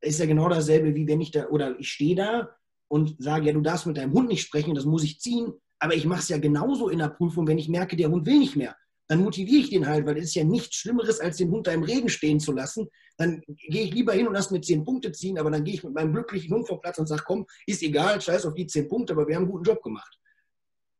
ist 0.00 0.20
ja 0.20 0.26
genau 0.26 0.48
dasselbe, 0.48 0.94
wie 0.94 1.06
wenn 1.06 1.20
ich 1.20 1.30
da, 1.30 1.48
oder 1.48 1.78
ich 1.78 1.90
stehe 1.90 2.14
da 2.14 2.50
und 2.88 3.16
sage, 3.18 3.46
ja, 3.46 3.52
du 3.52 3.60
darfst 3.60 3.86
mit 3.86 3.96
deinem 3.96 4.12
Hund 4.12 4.28
nicht 4.28 4.42
sprechen, 4.42 4.74
das 4.74 4.84
muss 4.84 5.04
ich 5.04 5.20
ziehen. 5.20 5.52
Aber 5.78 5.94
ich 5.94 6.06
mache 6.06 6.20
es 6.20 6.28
ja 6.28 6.38
genauso 6.38 6.88
in 6.88 6.98
der 6.98 7.08
Prüfung, 7.08 7.46
wenn 7.46 7.58
ich 7.58 7.68
merke, 7.68 7.96
der 7.96 8.10
Hund 8.10 8.26
will 8.26 8.38
nicht 8.38 8.56
mehr 8.56 8.76
dann 9.08 9.22
motiviere 9.22 9.62
ich 9.62 9.70
den 9.70 9.86
halt, 9.86 10.06
weil 10.06 10.18
es 10.18 10.26
ist 10.26 10.34
ja 10.34 10.44
nichts 10.44 10.76
Schlimmeres, 10.76 11.18
als 11.18 11.38
den 11.38 11.50
Hund 11.50 11.66
da 11.66 11.72
im 11.72 11.82
Regen 11.82 12.10
stehen 12.10 12.40
zu 12.40 12.52
lassen. 12.52 12.88
Dann 13.16 13.40
gehe 13.46 13.84
ich 13.84 13.94
lieber 13.94 14.12
hin 14.12 14.28
und 14.28 14.34
lasse 14.34 14.52
mir 14.52 14.60
zehn 14.60 14.84
Punkte 14.84 15.12
ziehen, 15.12 15.38
aber 15.38 15.50
dann 15.50 15.64
gehe 15.64 15.74
ich 15.74 15.82
mit 15.82 15.94
meinem 15.94 16.12
glücklichen 16.12 16.54
Hund 16.54 16.68
vom 16.68 16.80
Platz 16.80 16.98
und 16.98 17.06
sage, 17.06 17.22
komm, 17.26 17.46
ist 17.66 17.82
egal, 17.82 18.20
scheiß 18.20 18.44
auf 18.44 18.54
die 18.54 18.66
zehn 18.66 18.86
Punkte, 18.86 19.14
aber 19.14 19.26
wir 19.26 19.36
haben 19.36 19.44
einen 19.44 19.52
guten 19.52 19.64
Job 19.64 19.82
gemacht. 19.82 20.18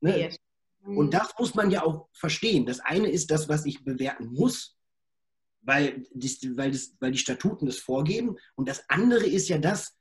Ne? 0.01 0.19
Yes. 0.19 0.37
Und 0.85 1.07
mhm. 1.07 1.11
das 1.11 1.35
muss 1.39 1.55
man 1.55 1.71
ja 1.71 1.85
auch 1.85 2.09
verstehen. 2.15 2.65
Das 2.65 2.81
eine 2.81 3.11
ist 3.11 3.31
das, 3.31 3.49
was 3.49 3.67
ich 3.67 3.85
bewerten 3.85 4.33
muss, 4.33 4.75
weil, 5.61 6.07
das, 6.15 6.39
weil, 6.57 6.71
das, 6.71 6.95
weil 7.01 7.13
die 7.13 7.19
Statuten 7.19 7.67
das 7.67 7.77
vorgeben. 7.77 8.37
Und 8.55 8.69
das 8.69 8.83
andere 8.89 9.27
ist 9.27 9.49
ja 9.49 9.59
das, 9.59 9.99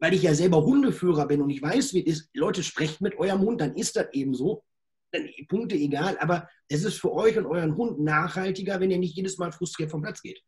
weil 0.00 0.12
ich 0.12 0.22
ja 0.22 0.34
selber 0.34 0.64
Hundeführer 0.64 1.28
bin 1.28 1.40
und 1.40 1.50
ich 1.50 1.62
weiß, 1.62 1.94
wie 1.94 2.04
es 2.04 2.20
ist, 2.20 2.30
Leute, 2.34 2.64
sprecht 2.64 3.00
mit 3.00 3.16
eurem 3.16 3.40
Hund, 3.42 3.60
dann 3.60 3.76
ist 3.76 3.94
das 3.94 4.08
eben 4.12 4.34
so 4.34 4.64
Punkte 5.48 5.74
egal, 5.74 6.18
aber 6.18 6.48
es 6.68 6.84
ist 6.84 7.00
für 7.00 7.12
euch 7.12 7.36
und 7.38 7.46
euren 7.46 7.76
Hund 7.76 8.00
nachhaltiger, 8.00 8.80
wenn 8.80 8.90
ihr 8.90 8.98
nicht 8.98 9.16
jedes 9.16 9.38
Mal 9.38 9.52
frustriert 9.52 9.90
vom 9.90 10.02
Platz 10.02 10.22
geht. 10.22 10.42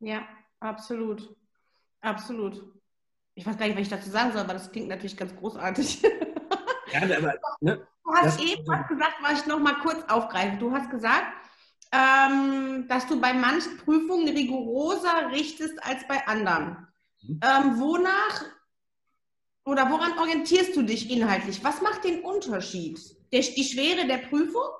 Ja, 0.00 0.26
absolut. 0.60 1.36
Absolut. 2.00 2.62
Ich 3.34 3.46
weiß 3.46 3.56
gar 3.56 3.66
nicht, 3.66 3.76
was 3.76 3.82
ich 3.82 3.88
dazu 3.88 4.10
sagen 4.10 4.32
soll, 4.32 4.40
aber 4.40 4.54
das 4.54 4.70
klingt 4.70 4.88
natürlich 4.88 5.16
ganz 5.16 5.34
großartig. 5.34 6.02
Ja, 6.92 7.02
aber, 7.02 7.34
ne, 7.60 7.86
du 8.04 8.12
hast 8.12 8.40
eben 8.40 8.66
was 8.66 8.88
gesagt, 8.88 9.14
was 9.22 9.40
ich 9.40 9.46
noch 9.46 9.60
mal 9.60 9.78
kurz 9.80 10.02
aufgreife. 10.08 10.56
Du 10.56 10.72
hast 10.72 10.90
gesagt, 10.90 11.26
ähm, 11.92 12.86
dass 12.88 13.06
du 13.06 13.20
bei 13.20 13.32
manchen 13.32 13.76
Prüfungen 13.78 14.28
rigoroser 14.28 15.30
richtest 15.30 15.82
als 15.84 16.06
bei 16.08 16.26
anderen. 16.26 16.88
Mhm. 17.22 17.40
Ähm, 17.42 17.80
wonach 17.80 18.44
oder 19.64 19.90
woran 19.90 20.18
orientierst 20.18 20.74
du 20.74 20.82
dich 20.82 21.10
inhaltlich? 21.10 21.62
Was 21.62 21.80
macht 21.80 22.04
den 22.04 22.22
Unterschied? 22.22 22.98
Der, 23.32 23.40
die 23.40 23.64
Schwere 23.64 24.06
der 24.06 24.18
Prüfung? 24.18 24.70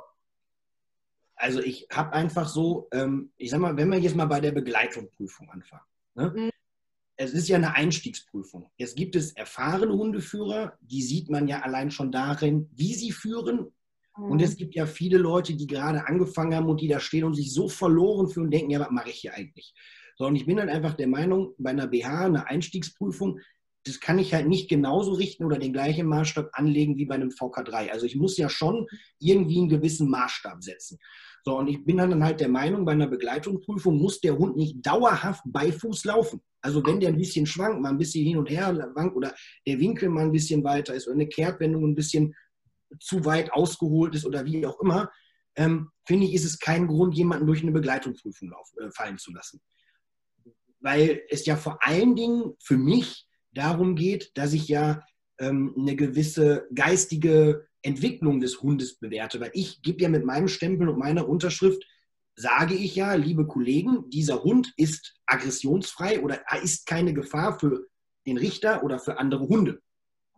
Also 1.37 1.61
ich 1.61 1.87
habe 1.91 2.13
einfach 2.13 2.49
so, 2.49 2.89
ähm, 2.93 3.33
ich 3.37 3.51
sag 3.51 3.61
mal, 3.61 3.77
wenn 3.77 3.89
wir 3.89 3.99
jetzt 3.99 4.17
mal 4.17 4.27
bei 4.27 4.41
der 4.41 4.53
Begleitungsprüfung 4.53 5.49
anfangen. 5.51 5.83
Ne? 6.15 6.33
Mhm. 6.37 6.51
Es 7.17 7.33
ist 7.33 7.49
ja 7.49 7.57
eine 7.57 7.75
Einstiegsprüfung. 7.75 8.71
Es 8.77 8.95
gibt 8.95 9.15
es 9.15 9.33
erfahrene 9.33 9.93
Hundeführer, 9.93 10.79
die 10.81 11.03
sieht 11.03 11.31
man 11.31 11.49
ja 11.49 11.61
allein 11.61 11.91
schon 11.91 12.13
darin, 12.13 12.69
wie 12.75 12.95
sie 12.95 13.13
führen. 13.13 13.73
Mhm. 14.17 14.25
Und 14.25 14.43
es 14.43 14.57
gibt 14.57 14.75
ja 14.75 14.87
viele 14.87 15.19
Leute, 15.19 15.55
die 15.55 15.67
gerade 15.67 16.07
angefangen 16.07 16.55
haben 16.55 16.69
und 16.69 16.81
die 16.81 16.89
da 16.89 17.01
stehen 17.01 17.25
und 17.25 17.35
sich 17.35 17.53
so 17.53 17.69
verloren 17.69 18.29
fühlen 18.29 18.47
und 18.47 18.53
denken, 18.53 18.71
ja, 18.71 18.81
was 18.81 18.91
mache 18.91 19.11
ich 19.11 19.17
hier 19.17 19.35
eigentlich? 19.35 19.75
So, 20.17 20.27
und 20.27 20.37
ich 20.37 20.45
bin 20.45 20.59
dann 20.59 20.69
einfach 20.69 20.93
der 20.93 21.09
Meinung, 21.09 21.55
bei 21.57 21.71
einer 21.71 21.87
BH, 21.87 22.27
einer 22.27 22.47
Einstiegsprüfung, 22.47 23.41
das 23.85 24.01
kann 24.01 24.19
ich 24.19 24.35
halt 24.35 24.47
nicht 24.47 24.69
genauso 24.69 25.13
richten 25.13 25.45
oder 25.45 25.59
den 25.59 25.73
gleichen 25.73 26.07
Maßstab 26.07 26.51
anlegen 26.53 26.97
wie 26.97 27.07
bei 27.07 27.15
einem 27.15 27.31
VK3. 27.31 27.91
Also 27.91 28.05
ich 28.05 28.17
muss 28.17 28.37
ja 28.37 28.49
schon 28.49 28.87
irgendwie 29.19 29.59
einen 29.59 29.69
gewissen 29.69 30.11
Maßstab 30.11 30.63
setzen. 30.63 30.99
So, 31.45 31.57
und 31.57 31.69
ich 31.69 31.85
bin 31.85 31.97
dann 31.97 32.23
halt 32.23 32.41
der 32.41 32.51
Meinung, 32.51 32.85
bei 32.85 32.93
einer 32.93 33.07
Begleitungsprüfung 33.07 33.97
muss 33.97 34.21
der 34.21 34.37
Hund 34.37 34.57
nicht 34.57 34.85
dauerhaft 34.85 35.43
bei 35.47 35.73
Fuß 35.73 36.05
laufen. 36.05 36.43
Also 36.61 36.85
wenn 36.85 37.01
der 37.01 37.09
ein 37.09 37.17
bisschen 37.17 37.47
schwankt, 37.47 37.81
mal 37.81 37.89
ein 37.89 37.99
bisschen 37.99 38.27
hin 38.27 38.37
und 38.37 38.51
her 38.51 38.77
wankt 38.95 39.17
oder 39.17 39.35
der 39.67 39.81
Winkel 39.81 40.11
mal 40.11 40.25
ein 40.25 40.33
bisschen 40.33 40.63
weiter 40.63 40.95
ist 40.95 41.07
oder 41.07 41.15
eine 41.15 41.29
Kehrtwendung 41.29 41.85
ein 41.85 41.95
bisschen 41.95 42.35
zu 42.99 43.25
weit 43.25 43.53
ausgeholt 43.53 44.15
ist 44.15 44.27
oder 44.27 44.45
wie 44.45 44.67
auch 44.67 44.79
immer, 44.81 45.11
ähm, 45.57 45.91
finde 46.07 46.27
ich, 46.27 46.35
ist 46.35 46.45
es 46.45 46.59
kein 46.59 46.87
Grund, 46.87 47.15
jemanden 47.15 47.47
durch 47.47 47.63
eine 47.63 47.73
Begleitungsprüfung 47.73 48.51
laufen, 48.51 48.79
äh, 48.81 48.91
fallen 48.91 49.17
zu 49.17 49.33
lassen. 49.33 49.63
Weil 50.81 51.23
es 51.31 51.47
ja 51.47 51.57
vor 51.57 51.79
allen 51.81 52.15
Dingen 52.15 52.55
für 52.59 52.77
mich 52.77 53.27
darum 53.53 53.97
geht, 53.97 54.31
dass 54.35 54.53
ich 54.53 54.69
ja 54.69 55.03
ähm, 55.39 55.75
eine 55.79 55.97
gewisse 55.97 56.67
geistige 56.75 57.67
Entwicklung 57.83 58.41
des 58.41 58.61
Hundes 58.63 58.99
bewerte. 58.99 59.41
Weil 59.41 59.51
ich 59.55 59.83
gebe 59.83 60.03
ja 60.03 60.09
mit 60.09 60.25
meinem 60.25 60.49
Stempel 60.49 60.89
und 60.89 60.99
meiner 60.99 61.29
Unterschrift, 61.29 61.83
sage 62.37 62.75
ich 62.75 62.95
ja, 62.95 63.15
liebe 63.15 63.47
Kollegen, 63.47 64.09
dieser 64.11 64.43
Hund 64.43 64.73
ist 64.77 65.17
aggressionsfrei 65.27 66.21
oder 66.23 66.41
ist 66.63 66.87
keine 66.87 67.13
Gefahr 67.13 67.59
für 67.59 67.87
den 68.27 68.39
Richter 68.39 68.85
oder 68.85 68.99
für 68.99 69.19
andere 69.19 69.49
Hunde. 69.49 69.81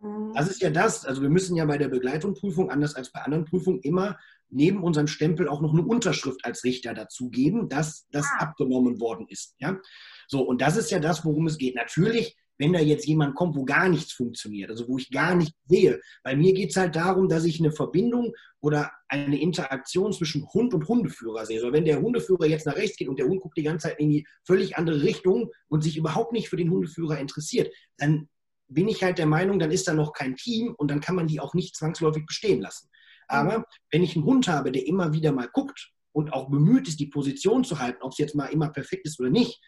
Mhm. 0.01 0.33
Das 0.33 0.49
ist 0.49 0.61
ja 0.61 0.69
das, 0.69 1.05
also 1.05 1.21
wir 1.21 1.29
müssen 1.29 1.55
ja 1.55 1.65
bei 1.65 1.77
der 1.77 1.89
Begleitungsprüfung, 1.89 2.69
anders 2.69 2.95
als 2.95 3.11
bei 3.11 3.21
anderen 3.21 3.45
Prüfungen, 3.45 3.79
immer 3.81 4.17
neben 4.49 4.83
unserem 4.83 5.07
Stempel 5.07 5.47
auch 5.47 5.61
noch 5.61 5.73
eine 5.73 5.83
Unterschrift 5.83 6.45
als 6.45 6.63
Richter 6.63 6.93
dazugeben, 6.93 7.69
dass 7.69 8.07
das 8.11 8.25
ah. 8.37 8.43
abgenommen 8.43 8.99
worden 8.99 9.25
ist. 9.27 9.55
Ja? 9.59 9.79
So, 10.27 10.41
und 10.41 10.61
das 10.61 10.77
ist 10.77 10.91
ja 10.91 10.99
das, 10.99 11.25
worum 11.25 11.47
es 11.47 11.57
geht. 11.57 11.75
Natürlich 11.75 12.37
wenn 12.57 12.73
da 12.73 12.79
jetzt 12.79 13.07
jemand 13.07 13.35
kommt, 13.35 13.55
wo 13.55 13.65
gar 13.65 13.89
nichts 13.89 14.13
funktioniert, 14.13 14.69
also 14.69 14.87
wo 14.87 14.97
ich 14.97 15.09
gar 15.09 15.35
nichts 15.35 15.57
sehe. 15.65 15.99
Bei 16.23 16.35
mir 16.35 16.53
geht 16.53 16.69
es 16.69 16.77
halt 16.77 16.95
darum, 16.95 17.27
dass 17.27 17.45
ich 17.45 17.59
eine 17.59 17.71
Verbindung 17.71 18.33
oder 18.61 18.91
eine 19.07 19.41
Interaktion 19.41 20.13
zwischen 20.13 20.47
Hund 20.53 20.73
und 20.73 20.87
Hundeführer 20.87 21.45
sehe. 21.45 21.57
Also 21.57 21.73
wenn 21.73 21.85
der 21.85 22.01
Hundeführer 22.01 22.45
jetzt 22.45 22.65
nach 22.65 22.75
rechts 22.75 22.97
geht 22.97 23.09
und 23.09 23.19
der 23.19 23.27
Hund 23.27 23.41
guckt 23.41 23.57
die 23.57 23.63
ganze 23.63 23.89
Zeit 23.89 23.99
in 23.99 24.09
die 24.09 24.27
völlig 24.45 24.77
andere 24.77 25.01
Richtung 25.01 25.49
und 25.67 25.83
sich 25.83 25.97
überhaupt 25.97 26.31
nicht 26.31 26.49
für 26.49 26.57
den 26.57 26.69
Hundeführer 26.69 27.19
interessiert, 27.19 27.73
dann 27.97 28.29
bin 28.67 28.87
ich 28.87 29.03
halt 29.03 29.17
der 29.17 29.25
Meinung, 29.25 29.59
dann 29.59 29.71
ist 29.71 29.87
da 29.87 29.93
noch 29.93 30.13
kein 30.13 30.35
Team 30.35 30.73
und 30.77 30.89
dann 30.89 31.01
kann 31.01 31.15
man 31.15 31.27
die 31.27 31.39
auch 31.39 31.53
nicht 31.53 31.75
zwangsläufig 31.75 32.25
bestehen 32.25 32.61
lassen. 32.61 32.89
Aber 33.27 33.65
wenn 33.91 34.03
ich 34.03 34.15
einen 34.15 34.25
Hund 34.25 34.47
habe, 34.47 34.71
der 34.71 34.85
immer 34.87 35.13
wieder 35.13 35.31
mal 35.31 35.49
guckt 35.51 35.91
und 36.11 36.33
auch 36.33 36.49
bemüht 36.49 36.87
ist, 36.87 36.99
die 36.99 37.07
Position 37.07 37.63
zu 37.63 37.79
halten, 37.79 38.01
ob 38.01 38.11
es 38.11 38.17
jetzt 38.17 38.35
mal 38.35 38.47
immer 38.47 38.69
perfekt 38.69 39.05
ist 39.05 39.19
oder 39.19 39.29
nicht, 39.29 39.61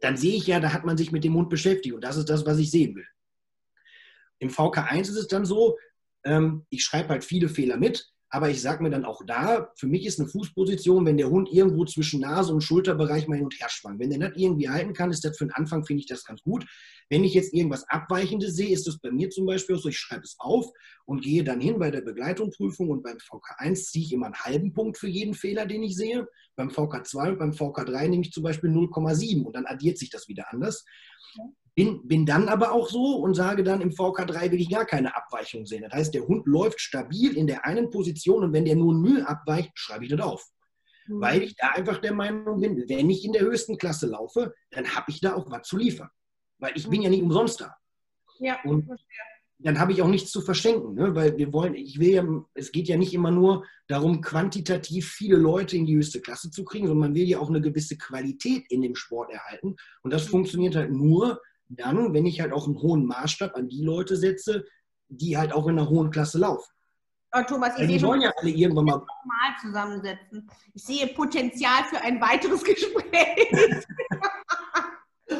dann 0.00 0.16
sehe 0.16 0.36
ich 0.36 0.46
ja, 0.46 0.60
da 0.60 0.72
hat 0.72 0.84
man 0.84 0.96
sich 0.96 1.12
mit 1.12 1.24
dem 1.24 1.34
Hund 1.34 1.48
beschäftigt 1.48 1.94
und 1.94 2.02
das 2.02 2.16
ist 2.16 2.28
das, 2.28 2.44
was 2.46 2.58
ich 2.58 2.70
sehen 2.70 2.94
will. 2.94 3.06
Im 4.38 4.50
VK1 4.50 5.02
ist 5.02 5.16
es 5.16 5.28
dann 5.28 5.44
so, 5.44 5.78
ähm, 6.24 6.66
ich 6.70 6.84
schreibe 6.84 7.10
halt 7.10 7.24
viele 7.24 7.48
Fehler 7.48 7.76
mit, 7.76 8.10
aber 8.34 8.50
ich 8.50 8.60
sage 8.60 8.82
mir 8.82 8.90
dann 8.90 9.04
auch 9.04 9.22
da, 9.24 9.70
für 9.76 9.86
mich 9.86 10.04
ist 10.04 10.18
eine 10.18 10.28
Fußposition, 10.28 11.06
wenn 11.06 11.16
der 11.16 11.30
Hund 11.30 11.48
irgendwo 11.52 11.84
zwischen 11.84 12.20
Nase 12.20 12.52
und 12.52 12.62
Schulterbereich 12.62 13.28
mal 13.28 13.36
hin 13.36 13.44
und 13.44 13.54
her 13.60 13.68
schwankt. 13.68 14.00
Wenn 14.00 14.10
der 14.10 14.18
das 14.18 14.36
irgendwie 14.36 14.68
halten 14.68 14.92
kann, 14.92 15.12
ist 15.12 15.24
das 15.24 15.38
für 15.38 15.46
den 15.46 15.52
Anfang, 15.52 15.84
finde 15.84 16.00
ich 16.00 16.08
das 16.08 16.24
ganz 16.24 16.42
gut. 16.42 16.66
Wenn 17.08 17.22
ich 17.22 17.32
jetzt 17.34 17.54
irgendwas 17.54 17.88
Abweichendes 17.88 18.56
sehe, 18.56 18.74
ist 18.74 18.88
das 18.88 18.98
bei 18.98 19.12
mir 19.12 19.30
zum 19.30 19.46
Beispiel 19.46 19.76
so, 19.76 19.88
ich 19.88 19.98
schreibe 19.98 20.24
es 20.24 20.34
auf 20.38 20.66
und 21.04 21.22
gehe 21.22 21.44
dann 21.44 21.60
hin 21.60 21.78
bei 21.78 21.92
der 21.92 22.00
Begleitungsprüfung 22.00 22.88
und 22.88 23.04
beim 23.04 23.18
VK1 23.18 23.84
ziehe 23.84 24.04
ich 24.04 24.12
immer 24.12 24.26
einen 24.26 24.34
halben 24.34 24.72
Punkt 24.72 24.98
für 24.98 25.08
jeden 25.08 25.34
Fehler, 25.34 25.64
den 25.64 25.84
ich 25.84 25.96
sehe. 25.96 26.26
Beim 26.56 26.68
VK2 26.68 27.30
und 27.30 27.38
beim 27.38 27.50
VK3 27.50 28.08
nehme 28.08 28.22
ich 28.22 28.32
zum 28.32 28.42
Beispiel 28.42 28.70
0,7 28.70 29.42
und 29.42 29.56
dann 29.56 29.66
addiert 29.66 29.98
sich 29.98 30.10
das 30.10 30.28
wieder 30.28 30.52
anders. 30.52 30.84
Bin, 31.74 32.06
bin 32.06 32.24
dann 32.24 32.48
aber 32.48 32.70
auch 32.70 32.88
so 32.88 33.16
und 33.16 33.34
sage 33.34 33.64
dann, 33.64 33.80
im 33.80 33.90
VK3 33.90 34.52
will 34.52 34.60
ich 34.60 34.70
gar 34.70 34.84
keine 34.84 35.16
Abweichung 35.16 35.66
sehen. 35.66 35.82
Das 35.82 35.92
heißt, 35.92 36.14
der 36.14 36.26
Hund 36.26 36.46
läuft 36.46 36.80
stabil 36.80 37.36
in 37.36 37.48
der 37.48 37.64
einen 37.64 37.90
Position 37.90 38.44
und 38.44 38.52
wenn 38.52 38.64
der 38.64 38.76
nur 38.76 38.94
Mühe 38.94 39.26
abweicht, 39.26 39.72
schreibe 39.74 40.04
ich 40.04 40.10
das 40.10 40.20
auf. 40.20 40.44
Mhm. 41.06 41.20
Weil 41.20 41.42
ich 41.42 41.56
da 41.56 41.70
einfach 41.70 41.98
der 41.98 42.14
Meinung 42.14 42.60
bin, 42.60 42.88
wenn 42.88 43.10
ich 43.10 43.24
in 43.24 43.32
der 43.32 43.42
höchsten 43.42 43.76
Klasse 43.76 44.06
laufe, 44.06 44.54
dann 44.70 44.94
habe 44.94 45.10
ich 45.10 45.20
da 45.20 45.34
auch 45.34 45.50
was 45.50 45.66
zu 45.66 45.76
liefern. 45.76 46.08
Weil 46.58 46.72
ich 46.76 46.86
mhm. 46.86 46.90
bin 46.90 47.02
ja 47.02 47.10
nicht 47.10 47.22
umsonst 47.22 47.60
da. 47.60 47.74
Ja, 48.38 48.58
und 48.64 48.88
dann 49.58 49.78
habe 49.78 49.92
ich 49.92 50.02
auch 50.02 50.08
nichts 50.08 50.30
zu 50.30 50.40
verschenken, 50.40 50.94
ne? 50.94 51.14
weil 51.14 51.36
wir 51.36 51.52
wollen, 51.52 51.74
ich 51.74 51.98
will 51.98 52.10
ja, 52.10 52.24
es 52.54 52.72
geht 52.72 52.88
ja 52.88 52.96
nicht 52.96 53.14
immer 53.14 53.30
nur 53.30 53.64
darum, 53.86 54.20
quantitativ 54.20 55.10
viele 55.10 55.36
Leute 55.36 55.76
in 55.76 55.86
die 55.86 55.96
höchste 55.96 56.20
Klasse 56.20 56.50
zu 56.50 56.64
kriegen, 56.64 56.86
sondern 56.86 57.10
man 57.10 57.14
will 57.14 57.28
ja 57.28 57.38
auch 57.38 57.48
eine 57.48 57.60
gewisse 57.60 57.96
Qualität 57.96 58.64
in 58.70 58.82
dem 58.82 58.94
Sport 58.94 59.32
erhalten. 59.32 59.76
Und 60.02 60.12
das 60.12 60.26
mhm. 60.26 60.30
funktioniert 60.30 60.76
halt 60.76 60.90
nur, 60.90 61.40
dann, 61.68 62.12
wenn 62.12 62.26
ich 62.26 62.40
halt 62.40 62.52
auch 62.52 62.66
einen 62.66 62.80
hohen 62.80 63.06
Maßstab 63.06 63.54
an 63.56 63.68
die 63.68 63.82
Leute 63.82 64.16
setze, 64.16 64.64
die 65.08 65.36
halt 65.36 65.52
auch 65.52 65.66
in 65.66 65.78
einer 65.78 65.88
hohen 65.88 66.10
Klasse 66.10 66.38
laufen. 66.38 66.70
Oh, 67.36 67.42
Thomas, 67.46 67.76
ich 67.78 67.86
sehe 67.88 68.02
wollen 68.02 68.20
ja 68.20 68.32
alle 68.36 68.50
irgendwann 68.50 68.84
mal 68.84 68.98
mal 68.98 69.56
zusammensetzen. 69.60 70.48
Ich 70.72 70.84
sehe 70.84 71.06
Potenzial 71.08 71.82
für 71.84 72.00
ein 72.00 72.20
weiteres 72.20 72.62
Gespräch. 72.64 73.48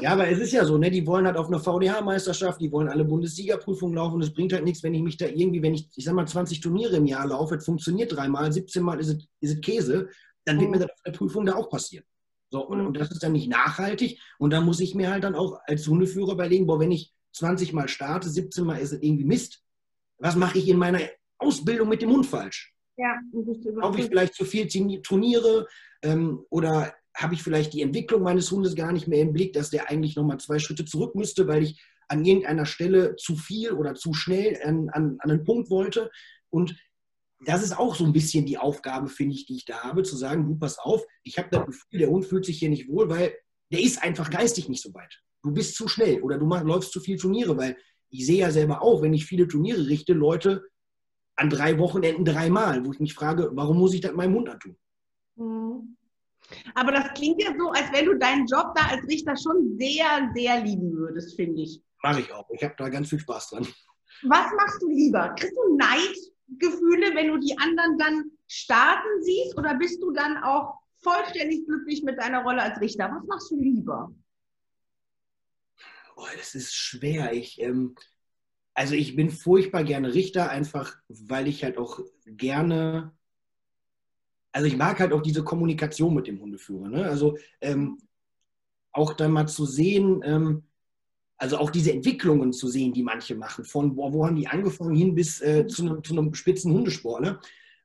ja, 0.01 0.13
aber 0.13 0.29
es 0.29 0.39
ist 0.39 0.53
ja 0.53 0.65
so, 0.65 0.79
ne? 0.79 0.91
die 0.91 1.07
wollen 1.07 1.27
halt 1.27 1.37
auf 1.37 1.49
eine 1.49 1.59
VDH-Meisterschaft, 1.59 2.61
die 2.61 2.73
wollen 2.73 2.89
alle 2.89 3.05
Bundessiegerprüfungen 3.05 3.97
laufen. 3.97 4.21
Es 4.23 4.33
bringt 4.33 4.53
halt 4.53 4.65
nichts, 4.65 4.83
wenn 4.83 4.95
ich 4.95 5.03
mich 5.03 5.17
da 5.17 5.27
irgendwie, 5.27 5.63
wenn 5.63 5.75
ich, 5.75 5.91
ich 5.95 6.05
sag 6.05 6.15
mal, 6.15 6.27
20 6.27 6.61
Turniere 6.61 6.97
im 6.97 7.07
Jahr 7.07 7.27
laufe, 7.27 7.57
es 7.57 7.65
funktioniert 7.65 8.13
dreimal, 8.13 8.51
17 8.51 8.83
Mal 8.83 8.99
ist 9.01 9.27
es, 9.41 9.61
Käse, 9.61 10.09
dann 10.45 10.59
wird 10.59 10.71
mhm. 10.71 10.77
mir 10.77 10.83
das 10.85 10.91
auf 10.91 11.03
der 11.03 11.13
Prüfung 11.13 11.45
da 11.45 11.55
auch 11.55 11.69
passieren. 11.69 12.05
So, 12.51 12.67
und, 12.67 12.81
und, 12.81 12.97
das 12.97 13.11
ist 13.11 13.23
dann 13.23 13.33
nicht 13.33 13.49
nachhaltig. 13.49 14.21
Und 14.39 14.53
da 14.53 14.61
muss 14.61 14.81
ich 14.81 14.95
mir 14.95 15.11
halt 15.11 15.25
dann 15.25 15.35
auch 15.35 15.59
als 15.67 15.87
Hundeführer 15.87 16.33
überlegen, 16.33 16.67
boah, 16.67 16.81
wenn 16.81 16.93
ich 16.93 17.13
20 17.33 17.73
Mal 17.73 17.89
starte, 17.89 18.31
17 18.31 18.65
Mal 18.65 18.79
ist 18.79 18.93
es 18.93 19.03
irgendwie 19.03 19.25
Mist. 19.25 19.63
Was 20.19 20.37
mache 20.37 20.59
ich 20.59 20.69
in 20.69 20.79
meiner 20.79 21.01
Ausbildung 21.39 21.89
mit 21.89 22.01
dem 22.01 22.11
Hund 22.11 22.27
falsch? 22.27 22.73
Ja, 22.97 23.19
Habe 23.83 24.01
ich 24.01 24.07
vielleicht 24.07 24.35
zu 24.35 24.45
viel 24.45 24.69
Turniere 25.03 25.67
ähm, 26.03 26.45
oder 26.49 26.95
habe 27.15 27.35
ich 27.35 27.43
vielleicht 27.43 27.73
die 27.73 27.83
Entwicklung 27.83 28.23
meines 28.23 28.51
Hundes 28.51 28.75
gar 28.75 28.93
nicht 28.93 29.07
mehr 29.07 29.21
im 29.21 29.33
Blick, 29.33 29.53
dass 29.53 29.71
der 29.71 29.89
eigentlich 29.89 30.17
nochmal 30.17 30.39
zwei 30.39 30.59
Schritte 30.59 30.85
zurück 30.85 31.15
müsste, 31.15 31.47
weil 31.47 31.63
ich 31.63 31.83
an 32.09 32.25
irgendeiner 32.25 32.67
Stelle 32.67 33.17
zu 33.17 33.37
viel 33.37 33.73
oder 33.73 33.95
zu 33.95 34.13
schnell 34.13 34.61
an, 34.65 34.89
an, 34.91 35.17
an 35.21 35.31
einen 35.31 35.45
Punkt 35.45 35.71
wollte. 35.71 36.11
Und 36.51 36.77
das 37.47 37.63
ist 37.63 37.79
auch 37.79 37.95
so 37.95 38.05
ein 38.05 38.13
bisschen 38.13 38.47
die 38.47 38.59
Aufgabe, 38.59 39.09
finde 39.09 39.35
ich, 39.35 39.47
die 39.47 39.57
ich 39.57 39.65
da 39.65 39.83
habe, 39.83 40.03
zu 40.03 40.17
sagen, 40.17 40.47
du 40.47 40.57
pass 40.57 40.79
auf, 40.79 41.05
ich 41.23 41.39
habe 41.39 41.49
das 41.51 41.67
Gefühl, 41.67 41.99
der 42.01 42.11
Hund 42.11 42.27
fühlt 42.27 42.45
sich 42.45 42.59
hier 42.59 42.69
nicht 42.69 42.89
wohl, 42.89 43.09
weil 43.09 43.35
der 43.71 43.81
ist 43.81 44.03
einfach 44.03 44.31
geistig 44.31 44.69
nicht 44.69 44.83
so 44.83 44.93
weit. 44.95 45.21
Du 45.43 45.53
bist 45.53 45.75
zu 45.77 45.89
schnell 45.89 46.23
oder 46.23 46.39
du 46.39 46.47
mach, 46.47 46.63
läufst 46.63 46.93
zu 46.93 47.01
viel 47.01 47.19
Turniere, 47.19 47.57
weil 47.57 47.77
ich 48.11 48.27
sehe 48.27 48.39
ja 48.39 48.51
selber 48.51 48.83
auch, 48.83 49.03
wenn 49.03 49.15
ich 49.15 49.27
viele 49.27 49.49
Turniere 49.49 49.87
richte, 49.87 50.13
Leute 50.13 50.65
an 51.37 51.51
drei 51.51 51.79
Wochenenden 51.79 52.25
dreimal, 52.25 52.85
wo 52.85 52.93
ich 52.93 53.01
mich 53.01 53.15
frage, 53.15 53.51
warum 53.53 53.79
muss 53.79 53.95
ich 53.95 54.01
das 54.01 54.13
meinem 54.15 54.35
Hund 54.35 54.49
antun? 54.49 54.77
Mhm. 55.37 55.97
Aber 56.75 56.93
das 56.93 57.13
klingt 57.15 57.43
ja 57.43 57.55
so, 57.59 57.71
als 57.71 57.93
wenn 57.93 58.07
du 58.07 58.15
deinen 58.15 58.47
Job 58.47 58.75
da 58.75 58.87
als 58.89 59.07
Richter 59.09 59.35
schon 59.37 59.77
sehr, 59.79 60.31
sehr 60.35 60.61
lieben 60.63 60.93
würdest, 60.93 61.37
finde 61.37 61.63
ich. 61.63 61.83
Mache 62.03 62.21
ich 62.21 62.33
auch. 62.33 62.49
Ich 62.51 62.63
habe 62.63 62.75
da 62.77 62.89
ganz 62.89 63.09
viel 63.09 63.19
Spaß 63.19 63.51
dran. 63.51 63.67
Was 64.23 64.47
machst 64.57 64.83
du 64.83 64.89
lieber? 64.89 65.35
Kriegst 65.39 65.57
du 65.57 65.77
Neid 65.77 66.17
Gefühle, 66.59 67.15
wenn 67.15 67.29
du 67.29 67.39
die 67.39 67.57
anderen 67.59 67.99
dann 67.99 68.31
starten 68.47 69.23
siehst? 69.23 69.57
Oder 69.59 69.75
bist 69.75 70.03
du 70.03 70.13
dann 70.13 70.37
auch 70.39 70.75
vollständig 71.03 71.67
glücklich 71.67 72.03
mit 72.03 72.19
deiner 72.19 72.43
Rolle 72.43 72.63
als 72.63 72.81
Richter? 72.81 73.11
Was 73.11 73.27
machst 73.27 73.51
du 73.51 73.57
lieber? 73.57 74.15
Oh, 76.17 76.27
das 76.37 76.55
ist 76.55 76.75
schwer. 76.75 77.33
Ich, 77.33 77.61
ähm, 77.61 77.97
also 78.75 78.95
ich 78.95 79.17
bin 79.17 79.31
furchtbar 79.31 79.85
gerne 79.85 80.15
Richter, 80.15 80.51
einfach 80.51 80.97
weil 81.09 81.49
ich 81.49 81.65
halt 81.65 81.79
auch 81.79 82.01
gerne, 82.27 83.13
also 84.55 84.69
ich 84.69 84.77
mag 84.77 85.01
halt 85.01 85.13
auch 85.13 85.21
diese 85.21 85.43
Kommunikation 85.43 86.15
mit 86.15 86.29
dem 86.29 86.41
Hundeführer. 86.41 86.89
Ne? 86.89 87.05
Also 87.05 87.37
ähm, 87.61 87.99
auch 88.93 89.13
dann 89.13 89.33
mal 89.33 89.49
zu 89.49 89.67
sehen, 89.67 90.23
ähm, 90.25 90.63
also 91.37 91.59
auch 91.59 91.71
diese 91.71 91.93
Entwicklungen 91.93 92.53
zu 92.53 92.69
sehen, 92.69 92.93
die 92.93 93.03
manche 93.03 93.35
machen, 93.35 93.65
von 93.65 93.97
boah, 93.97 94.13
wo 94.13 94.25
haben 94.25 94.37
die 94.37 94.47
angefangen 94.47 94.95
hin 94.95 95.17
bis 95.17 95.41
äh, 95.41 95.67
zu, 95.67 95.83
einem, 95.83 96.05
zu, 96.05 96.17
einem, 96.17 96.33
spitzen 96.35 96.73
Hundesportler. 96.73 97.41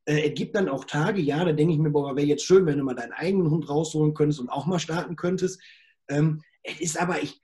Äh, 0.06 0.30
es 0.30 0.36
gibt 0.36 0.56
dann 0.56 0.70
auch 0.70 0.86
Tage, 0.86 1.20
ja, 1.20 1.44
da 1.44 1.54
denke 1.54 1.74
ich 1.74 1.80
mir, 1.80 1.90
boah, 1.90 2.16
wäre 2.16 2.28
jetzt 2.28 2.46
schön, 2.46 2.68
wenn 2.68 2.78
du 2.78 2.84
mal 2.84 2.94
deinen 2.94 3.14
eigenen 3.14 3.50
Hund 3.50 3.68
rausholen 3.68 4.14
könntest 4.14 4.40
und 4.40 4.50
auch 4.50 4.68
mal 4.68 4.80
starten 4.80 5.16
könntest. 5.16 5.60
Ähm, 6.08 6.44
es 6.62 6.80
ist 6.80 7.02
aber, 7.02 7.24
ich, 7.24 7.42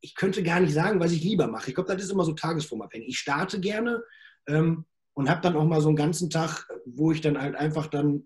ich 0.00 0.16
könnte 0.16 0.42
gar 0.42 0.58
nicht 0.58 0.74
sagen, 0.74 0.98
was 0.98 1.12
ich 1.12 1.22
lieber 1.22 1.46
mache. 1.46 1.68
Ich 1.68 1.76
glaube, 1.76 1.94
das 1.94 2.02
ist 2.02 2.10
immer 2.10 2.24
so 2.24 2.32
tagesformabhängig. 2.32 3.10
Ich 3.10 3.18
starte 3.20 3.60
gerne 3.60 4.02
ähm, 4.48 4.86
und 5.18 5.28
habe 5.28 5.40
dann 5.40 5.56
auch 5.56 5.64
mal 5.64 5.80
so 5.80 5.88
einen 5.88 5.96
ganzen 5.96 6.30
Tag, 6.30 6.68
wo 6.86 7.10
ich 7.10 7.20
dann 7.20 7.42
halt 7.42 7.56
einfach 7.56 7.88
dann 7.88 8.22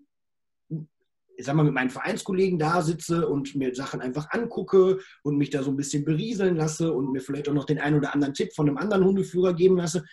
ich 1.35 1.43
sag 1.43 1.55
mal, 1.55 1.63
mit 1.63 1.73
meinen 1.73 1.89
Vereinskollegen 1.89 2.59
da 2.59 2.83
sitze 2.83 3.27
und 3.27 3.55
mir 3.55 3.73
Sachen 3.73 3.99
einfach 3.99 4.29
angucke 4.29 4.99
und 5.23 5.37
mich 5.37 5.49
da 5.49 5.63
so 5.63 5.71
ein 5.71 5.75
bisschen 5.75 6.05
berieseln 6.05 6.55
lasse 6.55 6.93
und 6.93 7.11
mir 7.11 7.19
vielleicht 7.19 7.49
auch 7.49 7.53
noch 7.53 7.65
den 7.65 7.79
einen 7.79 7.97
oder 7.97 8.13
anderen 8.13 8.35
Tipp 8.35 8.53
von 8.53 8.67
einem 8.67 8.77
anderen 8.77 9.03
Hundeführer 9.05 9.55
geben 9.55 9.77
lasse. 9.77 10.05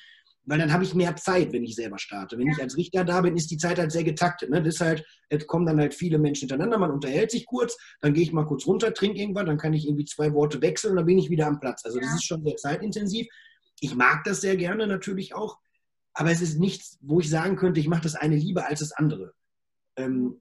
weil 0.47 0.59
dann 0.59 0.73
habe 0.73 0.83
ich 0.83 0.95
mehr 0.95 1.15
Zeit, 1.17 1.53
wenn 1.53 1.65
ich 1.65 1.75
selber 1.75 1.99
starte. 1.99 2.39
Wenn 2.39 2.49
ich 2.49 2.63
als 2.63 2.79
Richter 2.79 3.05
da 3.05 3.21
bin, 3.21 3.37
ist 3.37 3.51
die 3.51 3.59
Zeit 3.59 3.79
halt 3.79 3.93
sehr 3.93 4.05
getaktet. 4.05 4.49
Ne? 4.49 4.65
Halt, 4.81 5.05
jetzt 5.31 5.47
kommen 5.47 5.67
dann 5.67 5.79
halt 5.79 5.93
viele 5.93 6.19
Menschen 6.19 6.49
hintereinander, 6.49 6.79
man 6.79 6.91
unterhält 6.91 7.31
sich 7.31 7.45
kurz, 7.45 7.77
dann 8.01 8.15
gehe 8.15 8.23
ich 8.23 8.33
mal 8.33 8.47
kurz 8.47 8.67
runter, 8.67 8.95
trinke 8.95 9.21
irgendwann, 9.21 9.45
dann 9.45 9.59
kann 9.59 9.75
ich 9.75 9.87
irgendwie 9.87 10.07
zwei 10.07 10.33
Worte 10.33 10.63
wechseln 10.63 10.93
und 10.93 10.97
dann 10.97 11.07
bin 11.07 11.19
ich 11.19 11.29
wieder 11.29 11.47
am 11.47 11.61
Platz. 11.61 11.85
Also 11.85 12.01
das 12.01 12.15
ist 12.15 12.25
schon 12.25 12.43
sehr 12.43 12.57
zeitintensiv. 12.57 13.27
Ich 13.81 13.95
mag 13.95 14.25
das 14.25 14.41
sehr 14.41 14.57
gerne 14.57 14.87
natürlich 14.87 15.35
auch, 15.35 15.59
aber 16.15 16.31
es 16.31 16.41
ist 16.41 16.59
nichts, 16.59 16.99
wo 17.01 17.21
ich 17.21 17.31
sagen 17.31 17.57
könnte, 17.57 17.81
ich 17.81 17.89
mache 17.89 18.03
das 18.03 18.15
eine 18.15 18.37
lieber 18.37 18.67
als 18.67 18.81
das 18.81 18.93
andere. 18.93 19.33
Ähm, 19.97 20.41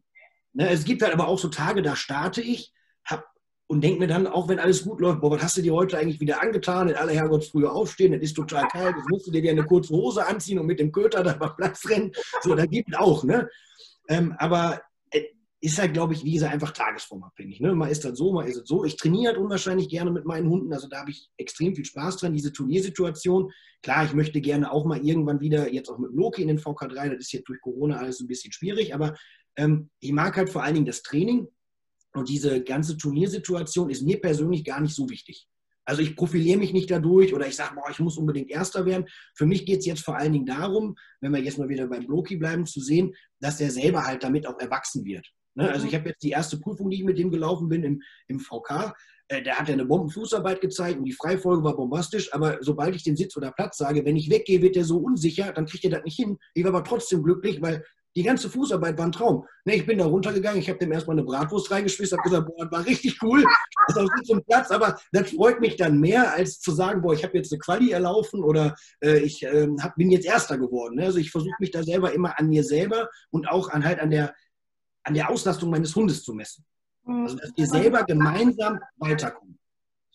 ne? 0.53 0.69
Es 0.69 0.83
gibt 0.83 1.01
halt 1.01 1.13
aber 1.13 1.27
auch 1.27 1.39
so 1.39 1.49
Tage, 1.49 1.81
da 1.81 1.95
starte 1.95 2.41
ich, 2.41 2.73
habe 3.05 3.23
und 3.67 3.81
denke 3.81 3.99
mir 3.99 4.07
dann, 4.07 4.25
auch 4.25 4.47
wenn 4.47 4.59
alles 4.59 4.83
gut 4.83 4.99
läuft, 4.99 5.21
boah, 5.21 5.31
was 5.31 5.43
hast 5.43 5.57
du 5.57 5.61
dir 5.61 5.73
heute 5.73 5.97
eigentlich 5.97 6.19
wieder 6.19 6.41
angetan? 6.41 6.89
In 6.89 6.95
aller 6.95 7.13
Herrgotts 7.13 7.49
früher 7.49 7.71
aufstehen, 7.71 8.13
das 8.13 8.21
ist 8.21 8.33
total 8.33 8.67
geil. 8.67 8.93
Jetzt 8.97 9.09
musst 9.09 9.27
du 9.27 9.31
dir 9.31 9.51
eine 9.51 9.65
kurze 9.65 9.93
Hose 9.93 10.25
anziehen 10.25 10.57
und 10.57 10.65
mit 10.65 10.79
dem 10.79 10.91
Köter 10.91 11.23
da 11.23 11.37
mal 11.37 11.49
Platz 11.49 11.87
rennen. 11.87 12.11
So, 12.41 12.55
da 12.55 12.65
gibt 12.65 12.89
es 12.91 12.97
auch, 12.97 13.23
ne? 13.23 13.47
Ähm, 14.07 14.33
aber 14.39 14.81
ist 15.61 15.77
halt, 15.77 15.93
glaube 15.93 16.13
ich, 16.13 16.23
wie 16.23 16.33
gesagt, 16.33 16.53
einfach 16.53 16.71
tagesformabhängig. 16.71 17.59
Ne? 17.59 17.75
Mal 17.75 17.89
ist 17.89 18.05
das 18.05 18.17
so, 18.17 18.31
mal 18.31 18.47
ist 18.47 18.57
es 18.57 18.67
so. 18.67 18.85
Ich 18.85 18.95
trainiere 18.95 19.33
halt 19.33 19.43
unwahrscheinlich 19.43 19.89
gerne 19.89 20.09
mit 20.09 20.25
meinen 20.25 20.49
Hunden, 20.49 20.71
also 20.71 20.87
da 20.87 21.01
habe 21.01 21.11
ich 21.11 21.29
extrem 21.37 21.75
viel 21.75 21.83
Spaß 21.83 22.17
dran, 22.17 22.33
diese 22.33 22.53
Turniersituation. 22.53 23.51
Klar, 23.81 24.05
ich 24.05 24.13
möchte 24.13 24.39
gerne 24.39 24.71
auch 24.71 24.85
mal 24.85 25.05
irgendwann 25.05 25.41
wieder, 25.41 25.71
jetzt 25.71 25.89
auch 25.89 25.97
mit 25.97 26.13
Loki 26.13 26.41
in 26.41 26.47
den 26.47 26.59
VK3, 26.59 27.09
das 27.09 27.19
ist 27.19 27.33
jetzt 27.33 27.49
durch 27.49 27.59
Corona 27.59 27.97
alles 27.97 28.21
ein 28.21 28.27
bisschen 28.27 28.53
schwierig, 28.53 28.93
aber 28.93 29.15
ähm, 29.57 29.89
ich 29.99 30.13
mag 30.13 30.37
halt 30.37 30.49
vor 30.49 30.63
allen 30.63 30.75
Dingen 30.75 30.85
das 30.85 31.01
Training 31.01 31.47
und 32.13 32.29
diese 32.29 32.63
ganze 32.63 32.97
Turniersituation 32.97 33.89
ist 33.89 34.01
mir 34.01 34.21
persönlich 34.21 34.63
gar 34.63 34.79
nicht 34.79 34.95
so 34.95 35.09
wichtig. 35.09 35.47
Also 35.83 36.03
ich 36.03 36.15
profiliere 36.15 36.59
mich 36.59 36.71
nicht 36.71 36.89
dadurch 36.91 37.33
oder 37.33 37.47
ich 37.47 37.55
sage, 37.55 37.73
boah, 37.75 37.89
ich 37.89 37.99
muss 37.99 38.17
unbedingt 38.17 38.51
Erster 38.51 38.85
werden. 38.85 39.07
Für 39.33 39.47
mich 39.47 39.65
geht 39.65 39.79
es 39.79 39.87
jetzt 39.87 40.05
vor 40.05 40.15
allen 40.15 40.33
Dingen 40.33 40.45
darum, 40.45 40.95
wenn 41.19 41.33
wir 41.33 41.41
jetzt 41.41 41.57
mal 41.57 41.67
wieder 41.67 41.87
beim 41.87 42.05
Bloki 42.05 42.37
bleiben, 42.37 42.67
zu 42.67 42.79
sehen, 42.79 43.15
dass 43.39 43.59
er 43.59 43.71
selber 43.71 44.05
halt 44.05 44.23
damit 44.23 44.45
auch 44.45 44.59
erwachsen 44.59 45.03
wird. 45.03 45.27
Ne? 45.59 45.69
Also 45.69 45.85
ich 45.85 45.93
habe 45.93 46.09
jetzt 46.09 46.23
die 46.23 46.31
erste 46.31 46.57
Prüfung, 46.57 46.89
die 46.89 46.97
ich 46.97 47.03
mit 47.03 47.17
dem 47.17 47.31
gelaufen 47.31 47.67
bin 47.67 47.83
im, 47.83 48.01
im 48.27 48.39
VK, 48.39 48.93
äh, 49.27 49.43
der 49.43 49.59
hat 49.59 49.67
ja 49.67 49.73
eine 49.73 49.85
Bombenfußarbeit 49.85 50.61
gezeigt 50.61 50.97
und 50.97 51.05
die 51.05 51.11
Freifolge 51.11 51.63
war 51.63 51.75
bombastisch, 51.75 52.33
aber 52.33 52.57
sobald 52.61 52.95
ich 52.95 53.03
den 53.03 53.17
Sitz 53.17 53.35
oder 53.35 53.51
Platz 53.51 53.77
sage, 53.77 54.05
wenn 54.05 54.15
ich 54.15 54.29
weggehe, 54.29 54.61
wird 54.61 54.77
der 54.77 54.85
so 54.85 54.97
unsicher, 54.97 55.51
dann 55.51 55.65
kriegt 55.65 55.83
er 55.83 55.91
das 55.91 56.03
nicht 56.03 56.15
hin. 56.15 56.37
Ich 56.53 56.63
war 56.63 56.73
aber 56.73 56.83
trotzdem 56.83 57.23
glücklich, 57.23 57.61
weil 57.61 57.83
die 58.15 58.23
ganze 58.23 58.49
Fußarbeit 58.49 58.97
war 58.97 59.05
ein 59.05 59.11
Traum. 59.11 59.45
Ne, 59.65 59.75
ich 59.75 59.85
bin 59.85 59.99
da 59.99 60.05
runtergegangen, 60.05 60.59
ich 60.59 60.69
habe 60.69 60.79
dem 60.79 60.91
erstmal 60.91 61.15
eine 61.15 61.25
Bratwurst 61.25 61.69
reingeschmissen, 61.69 62.17
habe 62.17 62.29
gesagt, 62.29 62.47
boah, 62.47 62.65
das 62.65 62.71
war 62.71 62.85
richtig 62.85 63.21
cool, 63.21 63.43
das 63.87 63.95
ist 63.95 64.01
auch 64.01 64.23
zum 64.23 64.43
Platz, 64.43 64.71
aber 64.71 64.97
das 65.11 65.31
freut 65.31 65.59
mich 65.59 65.75
dann 65.75 65.99
mehr, 65.99 66.33
als 66.33 66.59
zu 66.59 66.71
sagen, 66.71 67.01
boah, 67.01 67.13
ich 67.13 67.23
habe 67.23 67.37
jetzt 67.37 67.51
eine 67.51 67.59
Quali 67.59 67.91
erlaufen 67.91 68.43
oder 68.43 68.75
äh, 69.03 69.19
ich 69.19 69.43
äh, 69.43 69.67
hab, 69.79 69.95
bin 69.95 70.09
jetzt 70.09 70.25
Erster 70.25 70.57
geworden. 70.57 70.95
Ne? 70.95 71.05
Also 71.05 71.19
ich 71.19 71.31
versuche 71.31 71.55
mich 71.59 71.71
da 71.71 71.83
selber 71.83 72.11
immer 72.13 72.39
an 72.39 72.49
mir 72.49 72.63
selber 72.63 73.09
und 73.29 73.47
auch 73.47 73.69
an 73.69 73.85
halt 73.85 73.99
an 73.99 74.09
der, 74.09 74.33
an 75.09 75.13
der 75.13 75.29
Auslastung 75.29 75.69
meines 75.69 75.95
Hundes 75.95 76.23
zu 76.23 76.33
messen. 76.33 76.65
Mhm. 77.03 77.23
Also 77.23 77.37
dass 77.37 77.51
wir 77.55 77.67
selber 77.67 78.03
gemeinsam 78.03 78.79
weiterkommen. 78.97 79.59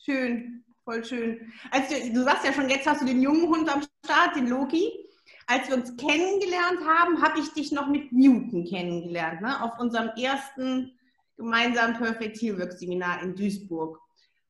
Schön, 0.02 0.64
voll 0.84 1.04
schön. 1.04 1.52
Also 1.70 1.94
du 2.12 2.24
sagst 2.24 2.46
ja 2.46 2.52
schon, 2.52 2.68
jetzt 2.68 2.86
hast 2.86 3.02
du 3.02 3.06
den 3.06 3.20
jungen 3.20 3.48
Hund 3.48 3.68
am 3.72 3.82
Start, 4.04 4.36
den 4.36 4.48
Loki 4.48 5.04
als 5.46 5.68
wir 5.68 5.76
uns 5.76 5.96
kennengelernt 5.96 6.80
haben, 6.86 7.22
habe 7.22 7.40
ich 7.40 7.52
dich 7.52 7.72
noch 7.72 7.88
mit 7.88 8.12
Newton 8.12 8.64
kennengelernt, 8.64 9.42
ne? 9.42 9.62
auf 9.62 9.78
unserem 9.78 10.08
ersten 10.16 10.98
gemeinsamen 11.36 11.96
Perfect 11.96 12.38
Teamwork 12.38 12.72
Seminar 12.72 13.22
in 13.22 13.34
Duisburg. 13.34 14.00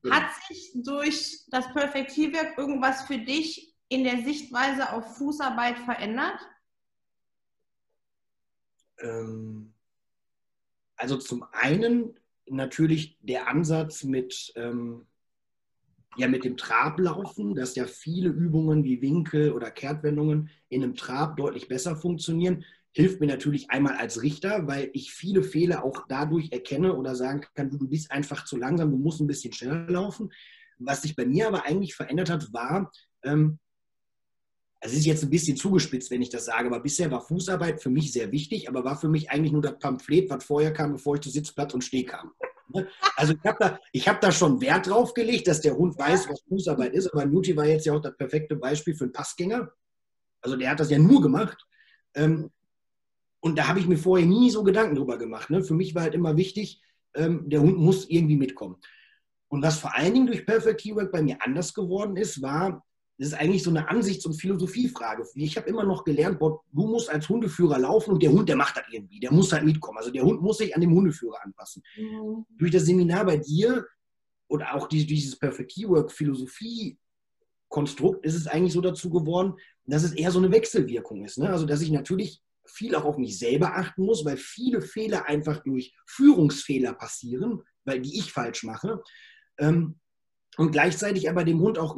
Ja. 0.03 0.15
Hat 0.15 0.29
sich 0.47 0.71
durch 0.75 1.45
das 1.49 1.71
Perfect 1.73 2.11
Teamwork 2.11 2.57
irgendwas 2.57 3.03
für 3.03 3.17
dich 3.17 3.75
in 3.89 4.03
der 4.03 4.23
Sichtweise 4.23 4.93
auf 4.93 5.17
Fußarbeit 5.17 5.79
verändert? 5.79 6.39
Ähm, 8.99 9.73
also 10.95 11.17
zum 11.17 11.45
einen 11.51 12.13
natürlich 12.47 13.17
der 13.21 13.47
Ansatz 13.47 14.03
mit 14.03 14.53
ähm, 14.55 15.05
ja 16.17 16.27
mit 16.27 16.45
dem 16.45 16.57
Trab 16.57 16.99
laufen, 16.99 17.55
dass 17.55 17.75
ja 17.75 17.85
viele 17.85 18.29
Übungen 18.29 18.83
wie 18.83 19.01
Winkel 19.01 19.51
oder 19.51 19.71
Kehrtwendungen 19.71 20.49
in 20.69 20.83
einem 20.83 20.95
Trab 20.95 21.37
deutlich 21.37 21.67
besser 21.67 21.95
funktionieren. 21.95 22.63
Hilft 22.93 23.19
mir 23.19 23.27
natürlich 23.27 23.69
einmal 23.71 23.97
als 23.97 24.21
Richter, 24.21 24.67
weil 24.67 24.89
ich 24.93 25.11
viele 25.11 25.43
Fehler 25.43 25.83
auch 25.83 26.05
dadurch 26.07 26.51
erkenne 26.53 26.95
oder 26.95 27.15
sagen 27.15 27.41
kann, 27.53 27.69
du, 27.69 27.77
du 27.77 27.89
bist 27.89 28.11
einfach 28.11 28.45
zu 28.45 28.55
langsam, 28.55 28.91
du 28.91 28.97
musst 28.97 29.19
ein 29.19 29.27
bisschen 29.27 29.51
schneller 29.51 29.89
laufen. 29.89 30.31
Was 30.77 31.01
sich 31.01 31.15
bei 31.15 31.25
mir 31.25 31.47
aber 31.47 31.65
eigentlich 31.65 31.95
verändert 31.95 32.29
hat, 32.29 32.53
war, 32.53 32.91
ähm, 33.23 33.59
es 34.85 34.93
ist 34.93 35.05
jetzt 35.05 35.23
ein 35.23 35.29
bisschen 35.29 35.57
zugespitzt, 35.57 36.11
wenn 36.11 36.21
ich 36.21 36.29
das 36.29 36.45
sage, 36.45 36.67
aber 36.67 36.79
bisher 36.79 37.09
war 37.09 37.21
Fußarbeit 37.21 37.81
für 37.81 37.89
mich 37.89 38.11
sehr 38.13 38.31
wichtig, 38.31 38.69
aber 38.69 38.83
war 38.85 38.95
für 38.95 39.09
mich 39.09 39.31
eigentlich 39.31 39.51
nur 39.51 39.61
das 39.61 39.79
Pamphlet, 39.79 40.29
was 40.29 40.43
vorher 40.43 40.73
kam, 40.73 40.93
bevor 40.93 41.15
ich 41.15 41.21
zu 41.21 41.29
Sitzplatz 41.29 41.73
und 41.73 41.83
Steh 41.83 42.03
kam. 42.03 42.31
Ne? 42.69 42.87
Also 43.15 43.33
ich 43.33 43.39
habe 43.43 43.57
da, 43.59 43.79
hab 44.11 44.21
da 44.21 44.31
schon 44.31 44.61
Wert 44.61 44.87
drauf 44.87 45.13
gelegt, 45.13 45.47
dass 45.47 45.61
der 45.61 45.75
Hund 45.75 45.97
weiß, 45.97 46.29
was 46.29 46.41
Fußarbeit 46.47 46.93
ist, 46.93 47.07
aber 47.07 47.25
Newty 47.25 47.55
war 47.57 47.65
jetzt 47.65 47.85
ja 47.85 47.93
auch 47.93 48.01
das 48.01 48.15
perfekte 48.15 48.55
Beispiel 48.55 48.95
für 48.95 49.05
einen 49.05 49.13
Passgänger. 49.13 49.71
Also 50.41 50.55
der 50.55 50.69
hat 50.69 50.79
das 50.79 50.91
ja 50.91 50.99
nur 50.99 51.21
gemacht. 51.21 51.65
Ähm, 52.13 52.51
und 53.39 53.57
da 53.57 53.67
habe 53.67 53.79
ich 53.79 53.87
mir 53.87 53.97
vorher 53.97 54.27
nie 54.27 54.51
so 54.51 54.63
Gedanken 54.63 54.95
drüber 54.95 55.17
gemacht. 55.17 55.49
Ne? 55.49 55.63
Für 55.63 55.73
mich 55.73 55.95
war 55.95 56.03
halt 56.03 56.13
immer 56.13 56.37
wichtig, 56.37 56.81
ähm, 57.15 57.49
der 57.49 57.61
Hund 57.61 57.77
muss 57.77 58.07
irgendwie 58.09 58.37
mitkommen. 58.37 58.77
Und 59.47 59.63
was 59.63 59.79
vor 59.79 59.95
allen 59.95 60.13
Dingen 60.13 60.27
durch 60.27 60.45
Perfect 60.45 60.81
Keyword 60.81 61.11
bei 61.11 61.21
mir 61.21 61.37
anders 61.41 61.73
geworden 61.73 62.17
ist, 62.17 62.41
war, 62.41 62.83
das 63.17 63.29
ist 63.29 63.33
eigentlich 63.33 63.63
so 63.63 63.69
eine 63.69 63.87
Ansichts- 63.87 64.25
und 64.25 64.33
Philosophiefrage. 64.33 65.25
Ich 65.35 65.55
habe 65.55 65.69
immer 65.69 65.83
noch 65.83 66.03
gelernt, 66.03 66.39
du 66.41 66.61
musst 66.73 67.09
als 67.09 67.29
Hundeführer 67.29 67.79
laufen 67.79 68.11
und 68.11 68.23
der 68.23 68.31
Hund, 68.31 68.49
der 68.49 68.57
macht 68.57 68.75
das 68.75 68.83
irgendwie. 68.91 69.19
Der 69.19 69.31
muss 69.31 69.53
halt 69.53 69.63
mitkommen. 69.63 69.97
Also 69.97 70.11
der 70.11 70.23
Hund 70.23 70.41
muss 70.41 70.57
sich 70.57 70.75
an 70.75 70.81
den 70.81 70.91
Hundeführer 70.91 71.41
anpassen. 71.41 71.81
Mhm. 71.95 72.45
Durch 72.57 72.71
das 72.71 72.85
Seminar 72.85 73.25
bei 73.25 73.37
dir 73.37 73.85
und 74.47 74.63
auch 74.63 74.87
dieses 74.87 75.39
Perfect 75.39 75.71
Keyword 75.71 76.11
Philosophie 76.11 76.97
Konstrukt 77.69 78.25
ist 78.25 78.35
es 78.35 78.47
eigentlich 78.47 78.73
so 78.73 78.81
dazu 78.81 79.09
geworden, 79.09 79.55
dass 79.85 80.03
es 80.03 80.13
eher 80.13 80.31
so 80.31 80.39
eine 80.39 80.51
Wechselwirkung 80.51 81.23
ist. 81.23 81.37
Ne? 81.37 81.49
Also 81.49 81.65
dass 81.65 81.81
ich 81.81 81.91
natürlich 81.91 82.41
viel 82.65 82.95
auch 82.95 83.05
auf 83.05 83.17
mich 83.17 83.37
selber 83.37 83.75
achten 83.75 84.03
muss, 84.03 84.25
weil 84.25 84.37
viele 84.37 84.81
Fehler 84.81 85.25
einfach 85.25 85.63
durch 85.63 85.95
Führungsfehler 86.05 86.93
passieren, 86.93 87.61
weil 87.83 88.01
die 88.01 88.17
ich 88.17 88.31
falsch 88.31 88.63
mache. 88.63 89.01
Ähm, 89.57 89.99
und 90.57 90.71
gleichzeitig 90.71 91.29
aber 91.29 91.43
dem 91.43 91.59
Hund 91.59 91.77
auch 91.77 91.97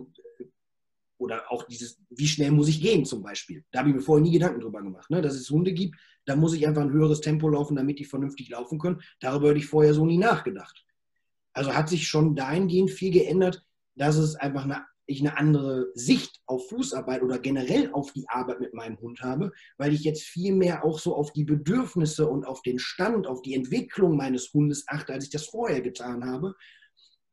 oder 1.18 1.52
auch 1.52 1.64
dieses, 1.64 2.00
wie 2.10 2.28
schnell 2.28 2.52
muss 2.52 2.68
ich 2.68 2.82
gehen 2.82 3.06
zum 3.06 3.24
Beispiel. 3.24 3.64
Da 3.72 3.80
habe 3.80 3.90
ich 3.90 3.96
mir 3.96 4.02
vorher 4.02 4.24
nie 4.24 4.32
Gedanken 4.32 4.62
drüber 4.62 4.82
gemacht. 4.82 5.10
Ne? 5.10 5.22
Dass 5.22 5.36
es 5.36 5.50
Hunde 5.50 5.74
gibt, 5.74 5.96
da 6.26 6.36
muss 6.36 6.54
ich 6.54 6.68
einfach 6.68 6.82
ein 6.82 6.92
höheres 6.92 7.22
Tempo 7.22 7.50
laufen, 7.50 7.76
damit 7.76 8.00
die 8.00 8.06
vernünftig 8.06 8.50
laufen 8.50 8.80
können. 8.80 9.02
Darüber 9.20 9.50
hätte 9.50 9.60
ich 9.60 9.68
vorher 9.68 9.94
so 9.94 10.06
nie 10.06 10.18
nachgedacht. 10.18 10.86
Also 11.54 11.74
hat 11.74 11.90
sich 11.90 12.08
schon 12.08 12.36
dahingehend 12.36 12.92
viel 12.92 13.12
geändert, 13.12 13.64
dass 13.96 14.18
es 14.18 14.36
einfach 14.36 14.66
eine, 14.66 14.86
ich 15.08 15.22
eine 15.22 15.38
andere 15.38 15.88
Sicht 15.96 16.42
auf 16.46 16.70
Fußarbeit 16.70 17.24
oder 17.24 17.40
generell 17.40 17.92
auf 17.94 18.12
die 18.12 18.28
Arbeit 18.30 18.60
mit 18.60 18.74
meinem 18.74 19.00
Hund 19.00 19.22
habe, 19.22 19.52
weil 19.78 19.94
ich 19.94 20.04
jetzt 20.04 20.24
viel 20.24 20.54
mehr 20.54 20.86
auch 20.86 21.00
so 21.00 21.16
auf 21.16 21.34
die 21.34 21.46
Bedürfnisse 21.46 22.28
und 22.28 22.46
auf 22.46 22.62
den 22.62 22.78
Stand, 22.78 23.26
auf 23.26 23.42
die 23.42 23.56
Entwicklung 23.56 24.16
meines 24.18 24.54
Hundes 24.54 24.84
achte, 24.88 25.14
als 25.14 25.24
ich 25.24 25.32
das 25.32 25.46
vorher 25.46 25.82
getan 25.82 26.26
habe, 26.26 26.54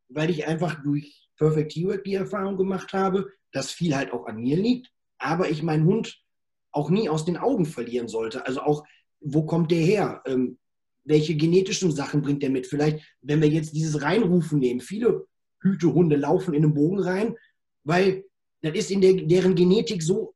weil 0.09 0.31
ich 0.31 0.47
einfach 0.47 0.83
durch 0.83 1.29
Perfect 1.37 1.73
T-Work 1.73 2.05
die 2.05 2.15
Erfahrung 2.15 2.57
gemacht 2.57 2.93
habe, 2.93 3.29
dass 3.55 3.71
viel 3.71 3.97
halt 3.97 4.13
auch 4.13 4.27
an 4.27 4.37
mir 4.37 4.57
liegt, 4.57 4.91
aber 5.19 5.49
ich 5.49 5.63
meinen 5.63 5.87
Hund 5.87 6.21
auch 6.73 6.91
nie 6.91 7.09
aus 7.09 7.25
den 7.25 7.37
Augen 7.37 7.67
verlieren 7.67 8.09
sollte. 8.09 8.45
Also 8.47 8.61
auch, 8.61 8.85
wo 9.21 9.45
kommt 9.45 9.71
der 9.71 9.81
her? 9.81 10.23
Ähm, 10.27 10.59
welche 11.05 11.37
genetischen 11.37 11.93
Sachen 11.93 12.21
bringt 12.21 12.43
der 12.43 12.51
mit? 12.51 12.67
Vielleicht, 12.67 13.01
wenn 13.23 13.41
wir 13.41 13.49
jetzt 13.49 13.75
dieses 13.75 14.03
Reinrufen 14.03 14.59
nehmen, 14.59 14.81
viele 14.81 15.27
Hütehunde 15.61 16.17
laufen 16.17 16.53
in 16.53 16.63
den 16.63 16.75
Bogen 16.75 16.99
rein, 16.99 17.37
weil 17.85 18.25
das 18.61 18.75
ist 18.75 18.91
in 18.91 19.01
der, 19.01 19.15
deren 19.15 19.55
Genetik 19.55 20.03
so 20.03 20.35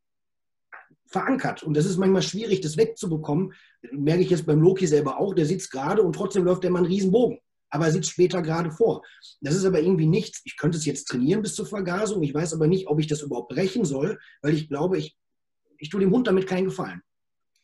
verankert. 1.07 1.62
Und 1.62 1.76
das 1.76 1.87
ist 1.87 1.96
manchmal 1.96 2.22
schwierig, 2.22 2.61
das 2.61 2.76
wegzubekommen. 2.76 3.52
Merke 3.90 4.22
ich 4.22 4.31
jetzt 4.31 4.46
beim 4.46 4.61
Loki 4.61 4.87
selber 4.87 5.18
auch, 5.18 5.35
der 5.35 5.46
sitzt 5.46 5.72
gerade 5.72 6.02
und 6.02 6.12
trotzdem 6.12 6.44
läuft 6.44 6.62
der 6.62 6.70
mal 6.70 6.81
einen 6.81 6.87
Riesenbogen 6.87 7.40
aber 7.70 7.87
er 7.87 7.92
sitzt 7.92 8.11
später 8.11 8.42
gerade 8.42 8.70
vor. 8.70 9.02
Das 9.40 9.54
ist 9.54 9.64
aber 9.64 9.81
irgendwie 9.81 10.07
nichts. 10.07 10.40
Ich 10.44 10.57
könnte 10.57 10.78
es 10.78 10.87
jetzt 10.87 11.09
trainieren 11.09 11.42
bis 11.42 11.54
zur 11.54 11.66
Vergasung. 11.66 12.22
Ich 12.22 12.35
weiß 12.35 12.54
aber 12.54 12.66
nicht, 12.66 12.88
ob 12.88 13.00
ich 13.00 13.07
das 13.07 13.22
überhaupt 13.22 13.50
brechen 13.50 13.85
soll, 13.85 14.18
weil 14.42 14.54
ich 14.54 14.68
glaube, 14.68 14.98
ich, 14.98 15.16
ich 15.78 15.90
tue 15.90 16.00
dem 16.00 16.11
Hund 16.11 16.26
damit 16.26 16.46
keinen 16.46 16.66
Gefallen. 16.66 17.02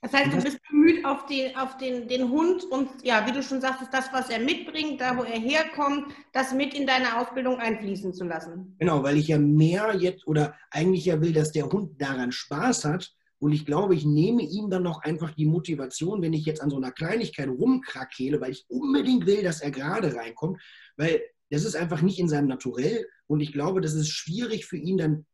Das 0.04 0.12
heißt, 0.12 0.34
du 0.34 0.42
bist 0.42 0.58
bemüht 0.68 1.02
auf, 1.06 1.24
den, 1.24 1.56
auf 1.56 1.78
den, 1.78 2.06
den 2.06 2.28
Hund 2.28 2.62
und 2.64 2.90
ja, 3.02 3.26
wie 3.26 3.32
du 3.32 3.42
schon 3.42 3.62
sagst, 3.62 3.88
das, 3.90 4.12
was 4.12 4.28
er 4.28 4.38
mitbringt, 4.38 5.00
da 5.00 5.16
wo 5.16 5.22
er 5.22 5.40
herkommt, 5.40 6.12
das 6.34 6.52
mit 6.52 6.74
in 6.74 6.86
deine 6.86 7.18
Ausbildung 7.18 7.58
einfließen 7.58 8.12
zu 8.12 8.24
lassen. 8.24 8.76
Genau, 8.78 9.02
weil 9.02 9.16
ich 9.16 9.28
ja 9.28 9.38
mehr 9.38 9.96
jetzt 9.96 10.26
oder 10.26 10.54
eigentlich 10.70 11.06
ja 11.06 11.22
will, 11.22 11.32
dass 11.32 11.52
der 11.52 11.70
Hund 11.70 11.98
daran 12.02 12.32
Spaß 12.32 12.84
hat, 12.84 13.14
und 13.44 13.52
ich 13.52 13.66
glaube, 13.66 13.94
ich 13.94 14.06
nehme 14.06 14.40
ihm 14.40 14.70
dann 14.70 14.84
noch 14.84 15.02
einfach 15.02 15.32
die 15.32 15.44
Motivation, 15.44 16.22
wenn 16.22 16.32
ich 16.32 16.46
jetzt 16.46 16.62
an 16.62 16.70
so 16.70 16.78
einer 16.78 16.92
Kleinigkeit 16.92 17.46
rumkrakele, 17.46 18.40
weil 18.40 18.52
ich 18.52 18.64
unbedingt 18.68 19.26
will, 19.26 19.42
dass 19.42 19.60
er 19.60 19.70
gerade 19.70 20.16
reinkommt, 20.16 20.62
weil 20.96 21.20
das 21.50 21.64
ist 21.64 21.76
einfach 21.76 22.00
nicht 22.00 22.18
in 22.18 22.26
seinem 22.26 22.48
Naturell. 22.48 23.06
Und 23.26 23.40
ich 23.40 23.52
glaube, 23.52 23.82
das 23.82 23.92
ist 23.92 24.08
schwierig 24.08 24.64
für 24.64 24.78
ihn 24.78 24.96
dann 24.96 25.26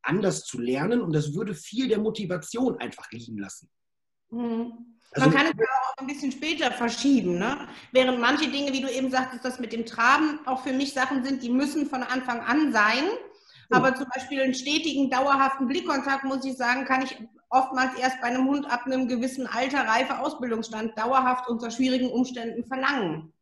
anders 0.00 0.46
zu 0.46 0.58
lernen 0.58 1.02
und 1.02 1.12
das 1.14 1.34
würde 1.34 1.52
viel 1.52 1.88
der 1.88 1.98
Motivation 1.98 2.78
einfach 2.78 3.12
liegen 3.12 3.36
lassen. 3.36 3.68
Mhm. 4.30 4.96
Also, 5.12 5.28
Man 5.28 5.36
kann 5.36 5.46
es 5.48 5.58
ja 5.58 5.66
auch 5.66 5.98
ein 5.98 6.06
bisschen 6.06 6.32
später 6.32 6.70
verschieben, 6.70 7.36
ne? 7.38 7.68
während 7.92 8.20
manche 8.20 8.50
Dinge, 8.50 8.72
wie 8.72 8.80
du 8.80 8.90
eben 8.90 9.10
sagtest, 9.10 9.44
das 9.44 9.60
mit 9.60 9.74
dem 9.74 9.84
Traben 9.84 10.40
auch 10.46 10.62
für 10.62 10.72
mich 10.72 10.94
Sachen 10.94 11.22
sind, 11.24 11.42
die 11.42 11.50
müssen 11.50 11.84
von 11.84 12.02
Anfang 12.04 12.40
an 12.40 12.72
sein. 12.72 13.04
Aber 13.72 13.94
zum 13.94 14.06
Beispiel 14.12 14.40
einen 14.40 14.54
stetigen, 14.54 15.10
dauerhaften 15.10 15.68
Blickkontakt, 15.68 16.24
muss 16.24 16.44
ich 16.44 16.56
sagen, 16.56 16.86
kann 16.86 17.02
ich 17.02 17.16
oftmals 17.50 17.98
erst 17.98 18.20
bei 18.20 18.28
einem 18.28 18.46
Hund 18.46 18.70
ab 18.70 18.86
einem 18.86 19.08
gewissen 19.08 19.46
Alter, 19.46 19.86
Reife, 19.86 20.18
Ausbildungsstand 20.20 20.96
dauerhaft 20.96 21.48
unter 21.48 21.70
schwierigen 21.70 22.10
Umständen 22.10 22.64
verlangen. 22.64 23.32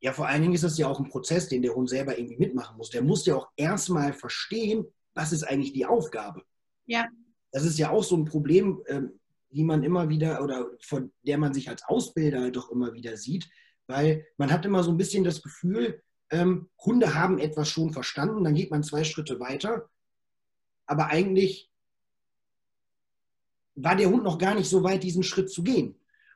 Ja, 0.00 0.12
vor 0.12 0.26
allen 0.26 0.42
Dingen 0.42 0.54
ist 0.54 0.64
das 0.64 0.78
ja 0.78 0.88
auch 0.88 0.98
ein 0.98 1.08
Prozess, 1.08 1.48
den 1.48 1.62
der 1.62 1.74
Hund 1.74 1.88
selber 1.88 2.18
irgendwie 2.18 2.38
mitmachen 2.38 2.76
muss. 2.76 2.90
Der 2.90 3.02
muss 3.02 3.26
ja 3.26 3.36
auch 3.36 3.48
erstmal 3.56 4.12
verstehen, 4.12 4.86
was 5.14 5.32
ist 5.32 5.44
eigentlich 5.44 5.72
die 5.72 5.86
Aufgabe. 5.86 6.42
Ja. 6.86 7.06
Das 7.52 7.64
ist 7.64 7.78
ja 7.78 7.90
auch 7.90 8.04
so 8.04 8.16
ein 8.16 8.24
Problem, 8.24 8.80
ähm, 8.86 9.18
die 9.50 9.64
man 9.64 9.82
immer 9.82 10.08
wieder 10.08 10.42
oder 10.42 10.66
von 10.80 11.12
der 11.26 11.38
man 11.38 11.52
sich 11.52 11.68
als 11.68 11.82
Ausbilder 11.84 12.50
doch 12.50 12.70
immer 12.70 12.92
wieder 12.94 13.16
sieht, 13.16 13.48
weil 13.86 14.26
man 14.36 14.52
hat 14.52 14.64
immer 14.66 14.82
so 14.82 14.90
ein 14.90 14.96
bisschen 14.96 15.24
das 15.24 15.42
Gefühl, 15.42 16.02
ähm, 16.30 16.68
Hunde 16.78 17.14
haben 17.14 17.38
etwas 17.38 17.68
schon 17.68 17.92
verstanden, 17.92 18.44
dann 18.44 18.54
geht 18.54 18.70
man 18.70 18.82
zwei 18.82 19.04
Schritte 19.04 19.40
weiter, 19.40 19.88
aber 20.86 21.06
eigentlich 21.06 21.70
war 23.82 23.96
der 23.96 24.10
Hund 24.10 24.24
noch 24.24 24.38
gar 24.38 24.54
nicht 24.54 24.68
so 24.68 24.82
weit, 24.82 25.02
diesen 25.02 25.22
Schritt 25.22 25.50
zu 25.50 25.62
gehen. 25.62 25.94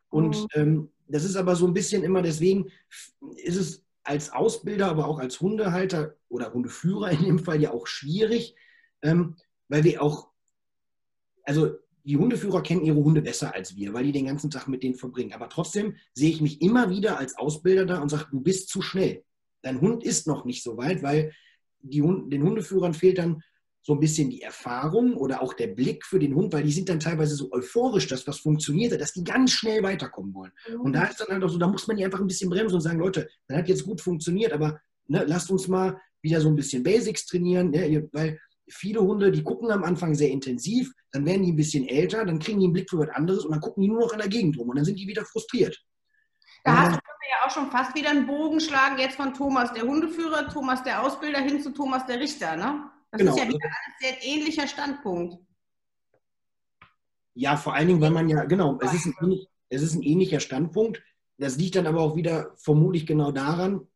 Und 0.08 0.36
mhm. 0.36 0.46
ähm, 0.54 0.88
das 1.08 1.24
ist 1.24 1.36
aber 1.36 1.56
so 1.56 1.66
ein 1.66 1.74
bisschen 1.74 2.04
immer, 2.04 2.22
deswegen 2.22 2.70
ist 3.36 3.56
es 3.56 3.84
als 4.04 4.32
Ausbilder, 4.32 4.88
aber 4.88 5.06
auch 5.06 5.18
als 5.18 5.40
Hundehalter 5.40 6.16
oder 6.28 6.52
Hundeführer 6.52 7.10
in 7.10 7.24
dem 7.24 7.38
Fall 7.38 7.60
ja 7.60 7.72
auch 7.72 7.86
schwierig, 7.86 8.54
ähm, 9.02 9.36
weil 9.68 9.84
wir 9.84 10.02
auch, 10.02 10.28
also 11.44 11.70
die 12.04 12.16
Hundeführer 12.16 12.62
kennen 12.62 12.84
ihre 12.84 12.96
Hunde 12.96 13.22
besser 13.22 13.54
als 13.54 13.76
wir, 13.76 13.94
weil 13.94 14.04
die 14.04 14.12
den 14.12 14.26
ganzen 14.26 14.50
Tag 14.50 14.66
mit 14.66 14.82
denen 14.82 14.96
verbringen. 14.96 15.32
Aber 15.34 15.48
trotzdem 15.48 15.96
sehe 16.14 16.30
ich 16.30 16.40
mich 16.40 16.60
immer 16.60 16.90
wieder 16.90 17.18
als 17.18 17.36
Ausbilder 17.36 17.86
da 17.86 18.00
und 18.00 18.08
sage, 18.08 18.26
du 18.30 18.40
bist 18.40 18.68
zu 18.68 18.82
schnell 18.82 19.24
dein 19.62 19.80
Hund 19.80 20.04
ist 20.04 20.26
noch 20.26 20.44
nicht 20.44 20.62
so 20.62 20.76
weit, 20.76 21.02
weil 21.02 21.32
die, 21.80 22.00
den 22.00 22.42
Hundeführern 22.42 22.94
fehlt 22.94 23.18
dann 23.18 23.42
so 23.82 23.94
ein 23.94 24.00
bisschen 24.00 24.30
die 24.30 24.42
Erfahrung 24.42 25.14
oder 25.14 25.42
auch 25.42 25.54
der 25.54 25.66
Blick 25.66 26.04
für 26.06 26.18
den 26.18 26.34
Hund, 26.34 26.52
weil 26.52 26.62
die 26.62 26.72
sind 26.72 26.88
dann 26.88 27.00
teilweise 27.00 27.34
so 27.34 27.50
euphorisch, 27.52 28.06
dass 28.06 28.26
was 28.26 28.38
funktioniert, 28.38 28.98
dass 29.00 29.12
die 29.12 29.24
ganz 29.24 29.50
schnell 29.52 29.82
weiterkommen 29.82 30.32
wollen. 30.34 30.52
Mhm. 30.70 30.80
Und 30.82 30.92
da 30.92 31.04
ist 31.04 31.20
dann 31.20 31.28
halt 31.28 31.42
auch 31.42 31.48
so, 31.48 31.58
da 31.58 31.66
muss 31.66 31.88
man 31.88 31.96
die 31.96 32.04
einfach 32.04 32.20
ein 32.20 32.28
bisschen 32.28 32.48
bremsen 32.48 32.76
und 32.76 32.80
sagen, 32.80 33.00
Leute, 33.00 33.28
das 33.48 33.58
hat 33.58 33.68
jetzt 33.68 33.84
gut 33.84 34.00
funktioniert, 34.00 34.52
aber 34.52 34.80
ne, 35.08 35.24
lasst 35.26 35.50
uns 35.50 35.66
mal 35.66 36.00
wieder 36.22 36.40
so 36.40 36.48
ein 36.48 36.54
bisschen 36.54 36.84
Basics 36.84 37.26
trainieren, 37.26 37.70
ne, 37.70 38.08
weil 38.12 38.38
viele 38.68 39.00
Hunde, 39.00 39.32
die 39.32 39.42
gucken 39.42 39.70
am 39.72 39.82
Anfang 39.82 40.14
sehr 40.14 40.30
intensiv, 40.30 40.92
dann 41.10 41.26
werden 41.26 41.42
die 41.42 41.52
ein 41.52 41.56
bisschen 41.56 41.86
älter, 41.88 42.24
dann 42.24 42.38
kriegen 42.38 42.60
die 42.60 42.66
einen 42.66 42.72
Blick 42.72 42.88
für 42.88 42.98
was 42.98 43.10
anderes 43.10 43.44
und 43.44 43.50
dann 43.50 43.60
gucken 43.60 43.82
die 43.82 43.88
nur 43.88 44.00
noch 44.00 44.12
in 44.12 44.18
der 44.20 44.28
Gegend 44.28 44.56
rum 44.58 44.68
und 44.68 44.76
dann 44.76 44.84
sind 44.84 44.98
die 44.98 45.08
wieder 45.08 45.24
frustriert. 45.24 45.82
Da 46.64 46.76
hast 46.76 46.94
du 46.94 47.00
ja 47.28 47.46
auch 47.46 47.50
schon 47.50 47.70
fast 47.72 47.96
wieder 47.96 48.10
einen 48.10 48.26
Bogen 48.26 48.60
schlagen, 48.60 48.98
jetzt 48.98 49.16
von 49.16 49.34
Thomas 49.34 49.72
der 49.72 49.82
Hundeführer, 49.82 50.48
Thomas 50.48 50.84
der 50.84 51.02
Ausbilder 51.02 51.40
hin 51.40 51.60
zu 51.60 51.70
Thomas 51.72 52.06
der 52.06 52.20
Richter, 52.20 52.56
ne? 52.56 52.91
Das 53.12 53.20
genau. 53.20 53.32
ist 53.32 53.38
ja 53.38 53.48
wieder 53.48 53.66
ein 53.66 53.94
sehr 54.00 54.22
ähnlicher 54.24 54.66
Standpunkt. 54.66 55.38
Ja, 57.34 57.56
vor 57.56 57.74
allen 57.74 57.88
Dingen, 57.88 58.00
weil 58.00 58.10
man 58.10 58.28
ja, 58.28 58.44
genau, 58.44 58.78
es 58.80 58.92
ist, 58.92 59.06
ein, 59.06 59.38
es 59.68 59.82
ist 59.82 59.94
ein 59.94 60.02
ähnlicher 60.02 60.40
Standpunkt. 60.40 61.02
Das 61.38 61.56
liegt 61.56 61.76
dann 61.76 61.86
aber 61.86 62.00
auch 62.00 62.16
wieder 62.16 62.54
vermutlich 62.56 63.06
genau 63.06 63.32
daran, 63.32 63.86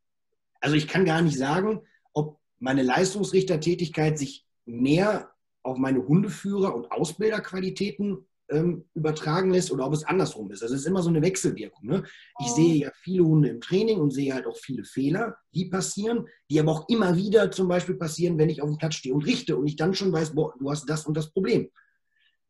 also 0.61 0.77
ich 0.77 0.89
kann 0.89 1.05
gar 1.05 1.23
nicht 1.23 1.39
sagen, 1.39 1.83
ob 2.13 2.41
meine 2.59 2.83
Leistungsrichtertätigkeit 2.83 4.19
sich 4.19 4.47
mehr 4.65 5.33
auf 5.63 5.79
meine 5.79 6.01
Hundeführer- 6.01 6.75
und 6.75 6.91
Ausbilderqualitäten 6.91 8.27
ähm, 8.51 8.85
übertragen 8.95 9.51
lässt 9.51 9.71
oder 9.71 9.87
ob 9.87 9.93
es 9.93 10.05
andersrum 10.05 10.51
ist. 10.51 10.63
Also 10.63 10.75
es 10.75 10.83
ist 10.83 10.87
immer 10.87 11.03
so 11.03 11.09
eine 11.09 11.23
Wechselwirkung. 11.23 11.87
Ne? 11.87 12.05
Ich 12.41 12.49
sehe 12.49 12.75
ja 12.75 12.91
viele 13.03 13.25
Hunde 13.25 13.49
im 13.49 13.61
Training 13.61 14.01
und 14.01 14.13
sehe 14.13 14.35
halt 14.35 14.47
auch 14.47 14.57
viele 14.57 14.85
Fehler, 14.85 15.37
die 15.55 15.67
passieren, 15.67 16.27
die 16.51 16.61
aber 16.61 16.73
auch 16.73 16.89
immer 16.89 17.17
wieder 17.17 17.51
zum 17.51 17.69
Beispiel 17.69 17.97
passieren, 17.97 18.39
wenn 18.39 18.51
ich 18.51 18.63
auf 18.63 18.69
dem 18.69 18.79
Platz 18.79 18.95
stehe 18.95 19.15
und 19.15 19.27
richte 19.27 19.57
und 19.57 19.67
ich 19.67 19.77
dann 19.77 19.95
schon 19.95 20.13
weiß, 20.13 20.35
boah, 20.35 20.55
du 20.59 20.71
hast 20.71 20.87
das 20.87 21.07
und 21.07 21.17
das 21.17 21.33
Problem. 21.33 21.71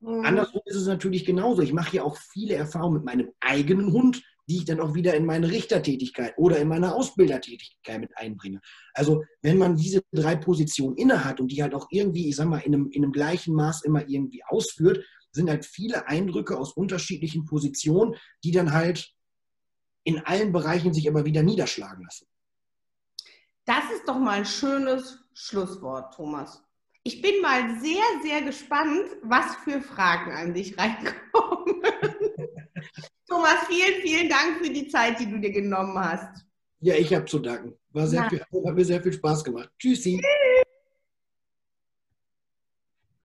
Mhm. 0.00 0.24
Andersrum 0.24 0.62
ist 0.64 0.76
es 0.76 0.86
natürlich 0.86 1.24
genauso. 1.24 1.62
Ich 1.62 1.72
mache 1.72 1.96
ja 1.96 2.02
auch 2.02 2.16
viele 2.16 2.54
Erfahrungen 2.54 2.94
mit 2.94 3.04
meinem 3.04 3.30
eigenen 3.40 3.92
Hund, 3.92 4.22
die 4.48 4.58
ich 4.58 4.64
dann 4.64 4.80
auch 4.80 4.94
wieder 4.94 5.14
in 5.14 5.26
meine 5.26 5.50
Richtertätigkeit 5.50 6.34
oder 6.36 6.58
in 6.58 6.68
meine 6.68 6.94
Ausbildertätigkeit 6.94 8.00
mit 8.00 8.16
einbringe. 8.16 8.60
Also 8.94 9.24
wenn 9.42 9.58
man 9.58 9.76
diese 9.76 10.02
drei 10.12 10.36
Positionen 10.36 10.96
innehat 10.96 11.40
und 11.40 11.48
die 11.50 11.62
halt 11.62 11.74
auch 11.74 11.88
irgendwie, 11.90 12.28
ich 12.28 12.36
sag 12.36 12.48
mal, 12.48 12.58
in 12.58 12.74
einem, 12.74 12.90
in 12.90 13.02
einem 13.02 13.12
gleichen 13.12 13.54
Maß 13.54 13.82
immer 13.84 14.08
irgendwie 14.08 14.42
ausführt, 14.46 15.04
sind 15.36 15.48
halt 15.48 15.64
viele 15.64 16.08
Eindrücke 16.08 16.58
aus 16.58 16.72
unterschiedlichen 16.72 17.44
Positionen, 17.44 18.16
die 18.42 18.50
dann 18.50 18.72
halt 18.72 19.12
in 20.02 20.18
allen 20.24 20.52
Bereichen 20.52 20.92
sich 20.92 21.08
aber 21.08 21.24
wieder 21.24 21.42
niederschlagen 21.42 22.04
lassen. 22.04 22.26
Das 23.64 23.84
ist 23.94 24.08
doch 24.08 24.18
mal 24.18 24.38
ein 24.38 24.46
schönes 24.46 25.18
Schlusswort, 25.34 26.14
Thomas. 26.14 26.62
Ich 27.02 27.20
bin 27.22 27.40
mal 27.40 27.78
sehr, 27.80 28.02
sehr 28.22 28.42
gespannt, 28.42 29.06
was 29.22 29.54
für 29.64 29.80
Fragen 29.80 30.32
an 30.32 30.54
dich 30.54 30.76
reinkommen. 30.76 31.82
Thomas, 33.28 33.66
vielen, 33.68 34.00
vielen 34.02 34.28
Dank 34.28 34.64
für 34.64 34.72
die 34.72 34.88
Zeit, 34.88 35.20
die 35.20 35.30
du 35.30 35.38
dir 35.38 35.52
genommen 35.52 35.98
hast. 35.98 36.44
Ja, 36.80 36.94
ich 36.94 37.12
habe 37.14 37.24
zu 37.24 37.38
danken. 37.38 37.74
War 37.90 38.06
sehr 38.06 38.28
viel, 38.28 38.40
hat 38.40 38.74
mir 38.74 38.84
sehr 38.84 39.02
viel 39.02 39.12
Spaß 39.12 39.42
gemacht. 39.42 39.70
Tschüssi. 39.78 40.20
Tschüss. 40.20 40.45